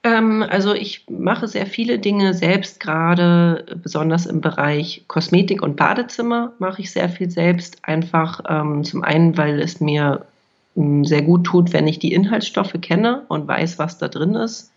Ähm, 0.04 0.44
also 0.48 0.74
ich 0.74 1.06
mache 1.08 1.46
sehr 1.46 1.66
viele 1.66 1.98
Dinge 1.98 2.34
selbst, 2.34 2.80
gerade 2.80 3.64
besonders 3.82 4.26
im 4.26 4.40
Bereich 4.40 5.04
Kosmetik 5.06 5.62
und 5.62 5.76
Badezimmer 5.76 6.52
mache 6.58 6.82
ich 6.82 6.90
sehr 6.90 7.08
viel 7.08 7.30
selbst. 7.30 7.84
Einfach 7.84 8.40
ähm, 8.48 8.82
zum 8.84 9.04
einen, 9.04 9.36
weil 9.36 9.60
es 9.60 9.80
mir 9.80 10.26
ähm, 10.76 11.04
sehr 11.04 11.22
gut 11.22 11.44
tut, 11.44 11.72
wenn 11.72 11.86
ich 11.86 11.98
die 12.00 12.12
Inhaltsstoffe 12.12 12.74
kenne 12.80 13.22
und 13.28 13.46
weiß, 13.46 13.78
was 13.78 13.98
da 13.98 14.08
drin 14.08 14.34
ist. 14.34 14.72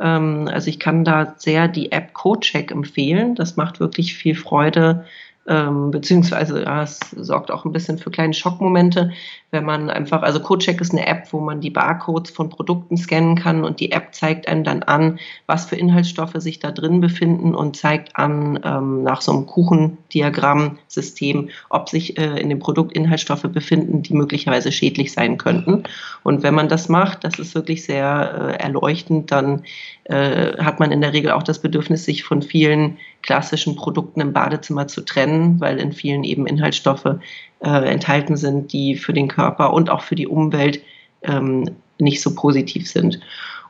Ähm, 0.00 0.48
also 0.52 0.68
ich 0.68 0.78
kann 0.78 1.04
da 1.04 1.34
sehr 1.38 1.68
die 1.68 1.92
App 1.92 2.12
CodeCheck 2.12 2.70
empfehlen. 2.70 3.34
Das 3.34 3.56
macht 3.56 3.80
wirklich 3.80 4.14
viel 4.14 4.34
Freude, 4.34 5.06
ähm, 5.48 5.90
beziehungsweise 5.90 6.62
ja, 6.62 6.82
es 6.82 7.00
sorgt 7.16 7.50
auch 7.50 7.64
ein 7.64 7.72
bisschen 7.72 7.98
für 7.98 8.10
kleine 8.10 8.34
Schockmomente, 8.34 9.12
wenn 9.50 9.64
man 9.64 9.88
einfach, 9.88 10.22
also 10.22 10.40
CodeCheck 10.40 10.82
ist 10.82 10.92
eine 10.92 11.06
App, 11.06 11.32
wo 11.32 11.40
man 11.40 11.62
die 11.62 11.70
Barcodes 11.70 12.30
von 12.30 12.50
Produkten 12.50 12.98
scannen 12.98 13.34
kann 13.34 13.64
und 13.64 13.80
die 13.80 13.92
App 13.92 14.14
zeigt 14.14 14.46
einem 14.46 14.62
dann 14.62 14.82
an, 14.82 15.18
was 15.46 15.64
für 15.64 15.76
Inhaltsstoffe 15.76 16.34
sich 16.36 16.58
da 16.58 16.70
drin 16.70 17.00
befinden 17.00 17.54
und 17.54 17.76
zeigt 17.76 18.14
an 18.16 18.60
ähm, 18.62 19.02
nach 19.02 19.22
so 19.22 19.32
einem 19.32 19.46
Kuchendiagramm-System, 19.46 21.48
ob 21.70 21.88
sich 21.88 22.18
äh, 22.18 22.38
in 22.38 22.50
dem 22.50 22.58
Produkt 22.58 22.92
Inhaltsstoffe 22.92 23.48
befinden, 23.50 24.02
die 24.02 24.12
möglicherweise 24.12 24.70
schädlich 24.70 25.12
sein 25.12 25.38
könnten. 25.38 25.84
Und 26.24 26.42
wenn 26.42 26.54
man 26.54 26.68
das 26.68 26.90
macht, 26.90 27.24
das 27.24 27.38
ist 27.38 27.54
wirklich 27.54 27.84
sehr 27.84 28.56
äh, 28.58 28.62
erleuchtend, 28.62 29.32
dann 29.32 29.64
äh, 30.04 30.58
hat 30.58 30.78
man 30.78 30.92
in 30.92 31.00
der 31.00 31.14
Regel 31.14 31.30
auch 31.30 31.42
das 31.42 31.60
Bedürfnis, 31.60 32.04
sich 32.04 32.24
von 32.24 32.42
vielen 32.42 32.98
klassischen 33.22 33.76
Produkten 33.76 34.20
im 34.20 34.32
Badezimmer 34.32 34.88
zu 34.88 35.02
trennen, 35.02 35.60
weil 35.60 35.78
in 35.78 35.92
vielen 35.92 36.24
eben 36.24 36.46
Inhaltsstoffe 36.46 37.16
äh, 37.60 37.68
enthalten 37.68 38.36
sind, 38.36 38.72
die 38.72 38.96
für 38.96 39.12
den 39.12 39.28
Körper 39.28 39.72
und 39.72 39.90
auch 39.90 40.02
für 40.02 40.14
die 40.14 40.26
Umwelt 40.26 40.80
ähm, 41.22 41.76
nicht 41.98 42.22
so 42.22 42.34
positiv 42.34 42.88
sind. 42.88 43.20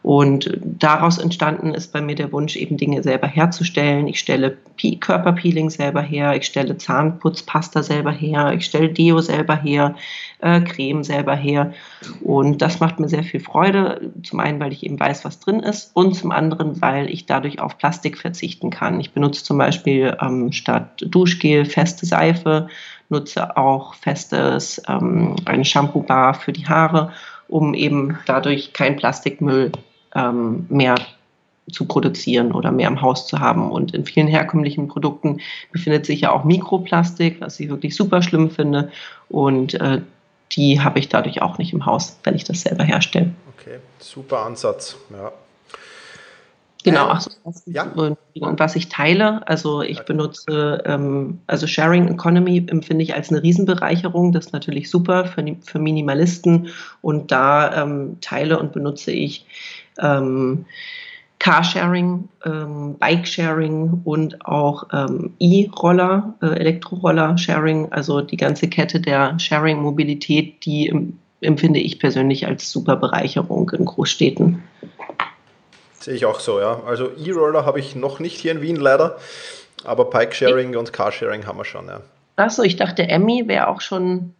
Und 0.08 0.50
daraus 0.62 1.18
entstanden 1.18 1.74
ist 1.74 1.92
bei 1.92 2.00
mir 2.00 2.14
der 2.14 2.32
Wunsch, 2.32 2.56
eben 2.56 2.78
Dinge 2.78 3.02
selber 3.02 3.26
herzustellen. 3.26 4.08
Ich 4.08 4.20
stelle 4.20 4.56
Körperpeeling 5.00 5.68
selber 5.68 6.00
her, 6.00 6.34
ich 6.34 6.46
stelle 6.46 6.78
Zahnputzpasta 6.78 7.82
selber 7.82 8.10
her, 8.10 8.54
ich 8.54 8.64
stelle 8.64 8.88
Deo 8.88 9.20
selber 9.20 9.56
her, 9.56 9.96
äh, 10.38 10.62
Creme 10.62 11.04
selber 11.04 11.36
her. 11.36 11.74
Und 12.22 12.62
das 12.62 12.80
macht 12.80 12.98
mir 12.98 13.10
sehr 13.10 13.22
viel 13.22 13.40
Freude. 13.40 14.10
Zum 14.22 14.40
einen, 14.40 14.58
weil 14.60 14.72
ich 14.72 14.82
eben 14.82 14.98
weiß, 14.98 15.26
was 15.26 15.40
drin 15.40 15.60
ist 15.60 15.90
und 15.92 16.14
zum 16.14 16.32
anderen, 16.32 16.80
weil 16.80 17.10
ich 17.10 17.26
dadurch 17.26 17.60
auf 17.60 17.76
Plastik 17.76 18.16
verzichten 18.16 18.70
kann. 18.70 19.00
Ich 19.00 19.12
benutze 19.12 19.44
zum 19.44 19.58
Beispiel 19.58 20.16
ähm, 20.22 20.52
statt 20.52 21.04
Duschgel 21.06 21.66
feste 21.66 22.06
Seife, 22.06 22.68
nutze 23.10 23.58
auch 23.58 23.92
festes, 23.92 24.80
ähm, 24.88 25.36
ein 25.44 25.66
Shampoo-Bar 25.66 26.32
für 26.32 26.52
die 26.52 26.66
Haare 26.66 27.12
um 27.48 27.72
eben 27.72 28.18
dadurch 28.26 28.74
kein 28.74 28.96
Plastikmüll 28.96 29.72
ähm, 30.14 30.66
mehr 30.68 30.96
zu 31.72 31.86
produzieren 31.86 32.52
oder 32.52 32.72
mehr 32.72 32.88
im 32.88 33.00
Haus 33.02 33.26
zu 33.26 33.40
haben. 33.40 33.70
Und 33.70 33.94
in 33.94 34.04
vielen 34.04 34.26
herkömmlichen 34.26 34.88
Produkten 34.88 35.40
befindet 35.72 36.06
sich 36.06 36.22
ja 36.22 36.32
auch 36.32 36.44
Mikroplastik, 36.44 37.40
was 37.40 37.60
ich 37.60 37.68
wirklich 37.68 37.94
super 37.94 38.22
schlimm 38.22 38.50
finde. 38.50 38.90
Und 39.28 39.74
äh, 39.74 40.00
die 40.52 40.80
habe 40.80 40.98
ich 40.98 41.08
dadurch 41.08 41.42
auch 41.42 41.58
nicht 41.58 41.72
im 41.72 41.84
Haus, 41.84 42.18
wenn 42.24 42.34
ich 42.34 42.44
das 42.44 42.62
selber 42.62 42.84
herstelle. 42.84 43.30
Okay, 43.58 43.78
super 43.98 44.46
Ansatz. 44.46 44.96
Ja. 45.10 45.32
Genau, 46.84 47.08
ach 47.08 47.20
so, 47.20 47.30
was, 47.44 47.64
ja. 47.66 47.82
und, 47.82 48.16
was 48.34 48.76
ich 48.76 48.88
teile, 48.88 49.46
also 49.48 49.82
ich 49.82 50.00
benutze, 50.02 50.80
ähm, 50.86 51.40
also 51.48 51.66
Sharing 51.66 52.06
Economy 52.08 52.64
empfinde 52.68 53.02
ich 53.02 53.14
als 53.14 53.30
eine 53.30 53.42
Riesenbereicherung, 53.42 54.30
das 54.32 54.46
ist 54.46 54.52
natürlich 54.52 54.88
super 54.88 55.26
für, 55.26 55.44
für 55.64 55.78
Minimalisten 55.80 56.68
und 57.02 57.32
da 57.32 57.82
ähm, 57.82 58.18
teile 58.20 58.60
und 58.60 58.72
benutze 58.72 59.10
ich 59.10 59.44
ähm, 60.00 60.64
Carsharing, 61.38 62.28
ähm, 62.44 62.96
Bike-Sharing 62.98 64.02
und 64.04 64.44
auch 64.44 64.88
ähm, 64.92 65.34
E-Roller, 65.38 66.34
äh, 66.42 66.46
Elektroroller-Sharing, 66.46 67.92
also 67.92 68.20
die 68.20 68.36
ganze 68.36 68.68
Kette 68.68 69.00
der 69.00 69.38
Sharing-Mobilität, 69.38 70.64
die 70.64 70.92
empfinde 71.40 71.78
ich 71.78 72.00
persönlich 72.00 72.46
als 72.46 72.70
super 72.70 72.96
Bereicherung 72.96 73.70
in 73.70 73.84
Großstädten. 73.84 74.62
Sehe 76.00 76.14
ich 76.14 76.26
auch 76.26 76.40
so, 76.40 76.58
ja. 76.58 76.82
Also 76.86 77.10
E-Roller 77.16 77.64
habe 77.64 77.78
ich 77.78 77.94
noch 77.94 78.18
nicht 78.18 78.40
hier 78.40 78.52
in 78.52 78.60
Wien 78.60 78.76
leider, 78.76 79.18
aber 79.84 80.06
Bike-Sharing 80.06 80.76
und 80.76 80.92
Carsharing 80.92 81.46
haben 81.46 81.58
wir 81.58 81.64
schon, 81.64 81.86
ja. 81.86 82.00
Achso, 82.34 82.62
ich 82.62 82.76
dachte, 82.76 83.08
Emmy 83.08 83.46
wäre 83.46 83.68
auch 83.68 83.80
schon 83.80 84.34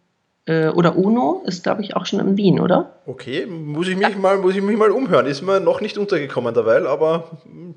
oder 0.73 0.97
UNO 0.97 1.43
ist, 1.45 1.63
glaube 1.63 1.81
ich, 1.81 1.95
auch 1.95 2.05
schon 2.05 2.19
in 2.19 2.37
Wien, 2.37 2.59
oder? 2.59 2.91
Okay, 3.05 3.45
muss 3.45 3.87
ich, 3.87 3.97
mich 3.97 4.17
mal, 4.17 4.37
muss 4.37 4.55
ich 4.55 4.61
mich 4.61 4.77
mal 4.77 4.91
umhören. 4.91 5.25
Ist 5.25 5.41
mir 5.41 5.59
noch 5.59 5.81
nicht 5.81 5.97
untergekommen 5.97 6.53
derweil, 6.53 6.87
aber 6.87 7.25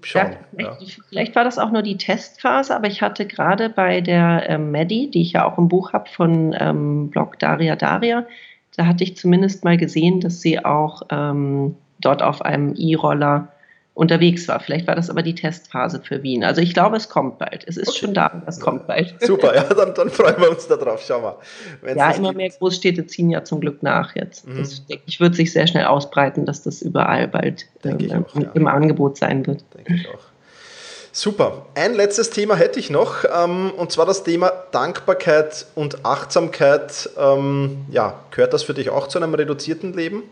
schauen. 0.03 0.33
Ja, 0.33 0.39
vielleicht, 0.51 0.81
ja. 0.81 1.05
vielleicht, 1.09 1.35
war 1.35 1.45
das 1.45 1.59
auch 1.59 1.71
nur 1.71 1.83
die 1.83 1.99
Testphase, 1.99 2.75
aber 2.75 2.87
ich 2.87 3.03
hatte 3.03 3.27
gerade 3.27 3.69
bei 3.69 4.01
der 4.01 4.49
ähm, 4.49 4.73
Maddie, 4.73 5.11
die 5.11 5.23
ich 5.23 5.33
ja 5.33 5.45
auch 5.45 5.59
im 5.59 5.69
Buch 5.69 5.93
habe 5.93 6.09
von 6.09 6.55
ähm, 6.59 7.11
Blog 7.11 7.39
Daria 7.39 7.77
Daria, 7.77 8.27
da 8.77 8.87
hatte 8.87 9.05
ich 9.05 9.17
zumindest 9.17 9.65
mal 9.65 9.77
gesehen, 9.77 10.21
dass 10.21 10.41
sie 10.41 10.65
auch 10.65 11.03
ähm, 11.11 11.77
dort 12.01 12.23
auf 12.23 12.43
einem 12.43 12.75
E-Roller 12.77 13.52
unterwegs 13.95 14.49
war. 14.49 14.59
Vielleicht 14.61 14.87
war 14.87 14.95
das 14.95 15.11
aber 15.11 15.23
die 15.23 15.35
Testphase 15.35 16.01
für 16.03 16.23
Wien. 16.23 16.45
Also 16.45 16.63
ich 16.63 16.73
glaube, 16.73 16.97
es 16.97 17.09
kommt 17.09 17.39
bald. 17.39 17.65
Es 17.67 17.77
ist 17.77 17.89
okay. 17.89 17.99
schon 17.99 18.15
da, 18.15 18.43
es 18.47 18.59
kommt 18.59 18.87
bald. 18.87 19.15
Super, 19.21 19.55
ja, 19.55 19.65
dann, 19.65 19.95
dann 19.95 20.09
freuen 20.09 20.41
wir 20.41 20.51
uns 20.51 20.67
darauf. 20.67 21.03
Schau 21.07 21.21
mal. 21.21 21.37
Ja, 21.95 22.11
immer 22.13 22.29
gibt. 22.29 22.37
mehr 22.39 22.51
Großstädte 22.51 23.07
ziehen 23.07 23.31
ja 23.31 23.45
zum 23.45 23.61
Glück 23.61 23.83
nach 23.83 24.17
jetzt. 24.17 24.47
Mhm. 24.49 24.59
Das, 24.59 24.87
denke 24.87 25.05
ich, 25.07 25.21
wird 25.21 25.35
sich 25.35 25.53
sehr 25.53 25.67
schnell 25.67 25.85
ausbreiten, 25.85 26.47
dass 26.47 26.63
das 26.63 26.81
überall 26.81 27.29
bald 27.29 27.67
ähm, 27.85 28.25
auch, 28.25 28.35
ja. 28.41 28.51
im 28.55 28.67
Angebot 28.67 29.19
sein 29.19 29.47
wird. 29.47 29.63
Denke 29.77 29.95
ich 29.95 30.09
auch. 30.09 30.33
Super. 31.15 31.67
Ein 31.75 31.93
letztes 31.93 32.31
Thema 32.31 32.57
hätte 32.57 32.81
ich 32.81 32.89
noch, 32.89 33.25
ähm, 33.25 33.71
und 33.77 33.93
zwar 33.93 34.07
das 34.07 34.25
Thema 34.25 34.51
Dankbarkeit 34.71 35.67
und 35.75 36.07
Achtsamkeit. 36.07 37.11
Ähm, 37.19 37.85
ja, 37.91 38.21
gehört 38.31 38.55
das 38.55 38.63
für 38.63 38.73
dich 38.73 38.89
auch 38.89 39.09
zu 39.09 39.19
einem 39.19 39.35
reduzierten 39.35 39.93
Leben? 39.93 40.23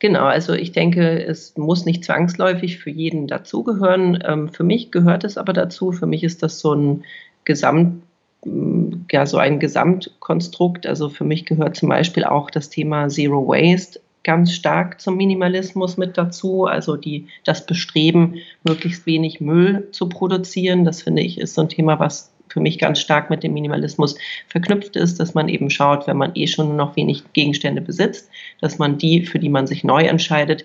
Genau, 0.00 0.26
also 0.26 0.52
ich 0.52 0.72
denke, 0.72 1.24
es 1.24 1.56
muss 1.56 1.84
nicht 1.84 2.04
zwangsläufig 2.04 2.78
für 2.78 2.90
jeden 2.90 3.26
dazugehören. 3.26 4.22
Ähm, 4.24 4.48
für 4.48 4.62
mich 4.62 4.92
gehört 4.92 5.24
es 5.24 5.36
aber 5.36 5.52
dazu. 5.52 5.90
Für 5.90 6.06
mich 6.06 6.22
ist 6.22 6.42
das 6.42 6.60
so 6.60 6.72
ein 6.72 7.04
Gesamt, 7.44 8.02
mm, 8.44 9.06
ja, 9.10 9.26
so 9.26 9.38
ein 9.38 9.58
Gesamtkonstrukt. 9.58 10.86
Also 10.86 11.08
für 11.08 11.24
mich 11.24 11.46
gehört 11.46 11.76
zum 11.76 11.88
Beispiel 11.88 12.24
auch 12.24 12.50
das 12.50 12.70
Thema 12.70 13.08
Zero 13.08 13.48
Waste 13.48 14.00
ganz 14.22 14.52
stark 14.52 15.00
zum 15.00 15.16
Minimalismus 15.16 15.96
mit 15.96 16.16
dazu. 16.16 16.66
Also 16.66 16.96
die, 16.96 17.26
das 17.44 17.66
Bestreben, 17.66 18.36
möglichst 18.62 19.04
wenig 19.04 19.40
Müll 19.40 19.88
zu 19.90 20.08
produzieren. 20.08 20.84
Das 20.84 21.02
finde 21.02 21.22
ich 21.22 21.38
ist 21.38 21.54
so 21.54 21.62
ein 21.62 21.68
Thema, 21.68 21.98
was 21.98 22.32
für 22.48 22.60
mich 22.60 22.78
ganz 22.78 23.00
stark 23.00 23.30
mit 23.30 23.42
dem 23.42 23.54
Minimalismus 23.54 24.16
verknüpft 24.46 24.96
ist, 24.96 25.20
dass 25.20 25.34
man 25.34 25.48
eben 25.48 25.70
schaut, 25.70 26.06
wenn 26.06 26.16
man 26.16 26.32
eh 26.34 26.46
schon 26.46 26.76
noch 26.76 26.96
wenig 26.96 27.24
Gegenstände 27.32 27.80
besitzt, 27.80 28.30
dass 28.60 28.78
man 28.78 28.98
die, 28.98 29.24
für 29.24 29.38
die 29.38 29.48
man 29.48 29.66
sich 29.66 29.84
neu 29.84 30.04
entscheidet, 30.04 30.64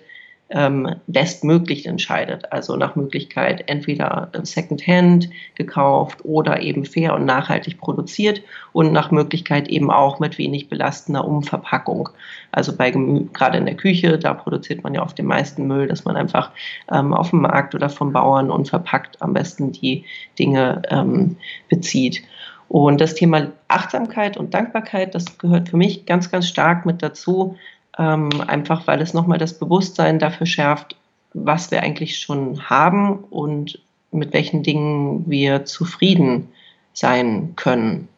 ähm, 0.54 0.94
bestmöglich 1.08 1.86
entscheidet. 1.86 2.52
Also 2.52 2.76
nach 2.76 2.94
Möglichkeit 2.94 3.64
entweder 3.66 4.30
Secondhand 4.44 5.28
gekauft 5.56 6.24
oder 6.24 6.62
eben 6.62 6.84
fair 6.84 7.14
und 7.14 7.24
nachhaltig 7.24 7.78
produziert 7.78 8.40
und 8.72 8.92
nach 8.92 9.10
Möglichkeit 9.10 9.68
eben 9.68 9.90
auch 9.90 10.20
mit 10.20 10.38
wenig 10.38 10.68
belastender 10.68 11.26
Umverpackung. 11.26 12.08
Also 12.52 12.76
bei 12.76 12.92
gerade 12.92 13.58
in 13.58 13.66
der 13.66 13.76
Küche, 13.76 14.16
da 14.16 14.32
produziert 14.32 14.84
man 14.84 14.94
ja 14.94 15.02
auf 15.02 15.14
dem 15.14 15.26
meisten 15.26 15.66
Müll, 15.66 15.88
dass 15.88 16.04
man 16.04 16.16
einfach 16.16 16.52
ähm, 16.90 17.12
auf 17.12 17.30
dem 17.30 17.40
Markt 17.40 17.74
oder 17.74 17.90
vom 17.90 18.12
Bauern 18.12 18.50
unverpackt 18.50 19.20
am 19.20 19.34
besten 19.34 19.72
die 19.72 20.04
Dinge 20.38 20.82
ähm, 20.88 21.36
bezieht. 21.68 22.22
Und 22.68 23.00
das 23.00 23.14
Thema 23.14 23.52
Achtsamkeit 23.68 24.36
und 24.36 24.54
Dankbarkeit, 24.54 25.14
das 25.14 25.38
gehört 25.38 25.68
für 25.68 25.76
mich 25.76 26.06
ganz, 26.06 26.30
ganz 26.30 26.48
stark 26.48 26.86
mit 26.86 27.02
dazu, 27.02 27.56
ähm, 27.98 28.30
einfach 28.46 28.86
weil 28.86 29.00
es 29.00 29.14
nochmal 29.14 29.38
das 29.38 29.58
Bewusstsein 29.58 30.18
dafür 30.18 30.46
schärft, 30.46 30.96
was 31.32 31.70
wir 31.70 31.82
eigentlich 31.82 32.18
schon 32.18 32.68
haben 32.68 33.18
und 33.24 33.80
mit 34.10 34.32
welchen 34.32 34.62
Dingen 34.62 35.28
wir 35.28 35.64
zufrieden 35.64 36.48
sein 36.92 37.54
können. 37.56 38.08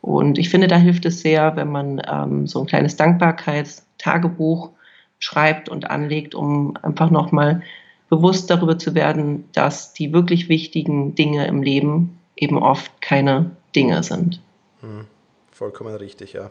Und 0.00 0.38
ich 0.38 0.48
finde, 0.48 0.66
da 0.66 0.76
hilft 0.76 1.04
es 1.04 1.20
sehr, 1.20 1.56
wenn 1.56 1.70
man 1.70 2.00
ähm, 2.08 2.46
so 2.46 2.60
ein 2.60 2.66
kleines 2.66 2.96
Dankbarkeitstagebuch 2.96 4.70
schreibt 5.18 5.68
und 5.68 5.90
anlegt, 5.90 6.34
um 6.34 6.76
einfach 6.82 7.10
nochmal 7.10 7.62
bewusst 8.08 8.50
darüber 8.50 8.78
zu 8.78 8.94
werden, 8.94 9.48
dass 9.52 9.92
die 9.92 10.12
wirklich 10.12 10.48
wichtigen 10.48 11.14
Dinge 11.14 11.46
im 11.46 11.62
Leben 11.62 12.18
eben 12.36 12.58
oft 12.62 13.00
keine 13.00 13.50
Dinge 13.74 14.02
sind. 14.02 14.40
Hm, 14.80 15.06
vollkommen 15.50 15.94
richtig, 15.96 16.34
ja. 16.34 16.50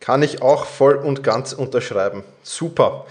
Kann 0.00 0.22
ich 0.22 0.42
auch 0.42 0.64
voll 0.64 0.96
und 0.96 1.22
ganz 1.22 1.52
unterschreiben. 1.52 2.24
Super. 2.42 3.04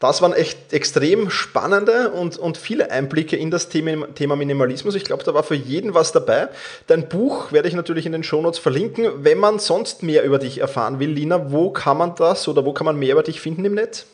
Das 0.00 0.20
waren 0.20 0.34
echt 0.34 0.72
extrem 0.72 1.30
spannende 1.30 2.10
und, 2.10 2.36
und 2.36 2.58
viele 2.58 2.90
Einblicke 2.90 3.36
in 3.36 3.50
das 3.50 3.70
Thema, 3.70 4.08
Thema 4.14 4.36
Minimalismus. 4.36 4.96
Ich 4.96 5.04
glaube, 5.04 5.24
da 5.24 5.32
war 5.32 5.44
für 5.44 5.54
jeden 5.54 5.94
was 5.94 6.12
dabei. 6.12 6.48
Dein 6.88 7.08
Buch 7.08 7.52
werde 7.52 7.68
ich 7.68 7.74
natürlich 7.74 8.04
in 8.04 8.12
den 8.12 8.22
Shownotes 8.22 8.58
verlinken. 8.58 9.06
Wenn 9.24 9.38
man 9.38 9.58
sonst 9.58 10.02
mehr 10.02 10.24
über 10.24 10.38
dich 10.38 10.60
erfahren 10.60 10.98
will, 10.98 11.10
Lina, 11.10 11.52
wo 11.52 11.70
kann 11.70 11.96
man 11.96 12.14
das 12.16 12.48
oder 12.48 12.66
wo 12.66 12.74
kann 12.74 12.84
man 12.84 12.98
mehr 12.98 13.12
über 13.12 13.22
dich 13.22 13.40
finden 13.40 13.64
im 13.64 13.74
Netz? 13.74 14.06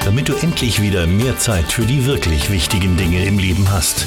Damit 0.05 0.29
du 0.29 0.35
endlich 0.35 0.81
wieder 0.81 1.07
mehr 1.07 1.37
Zeit 1.39 1.73
für 1.73 1.85
die 1.85 2.07
wirklich 2.07 2.51
wichtigen 2.51 2.97
Dinge 2.97 3.25
im 3.25 3.39
Leben 3.39 3.73
hast. 3.73 4.07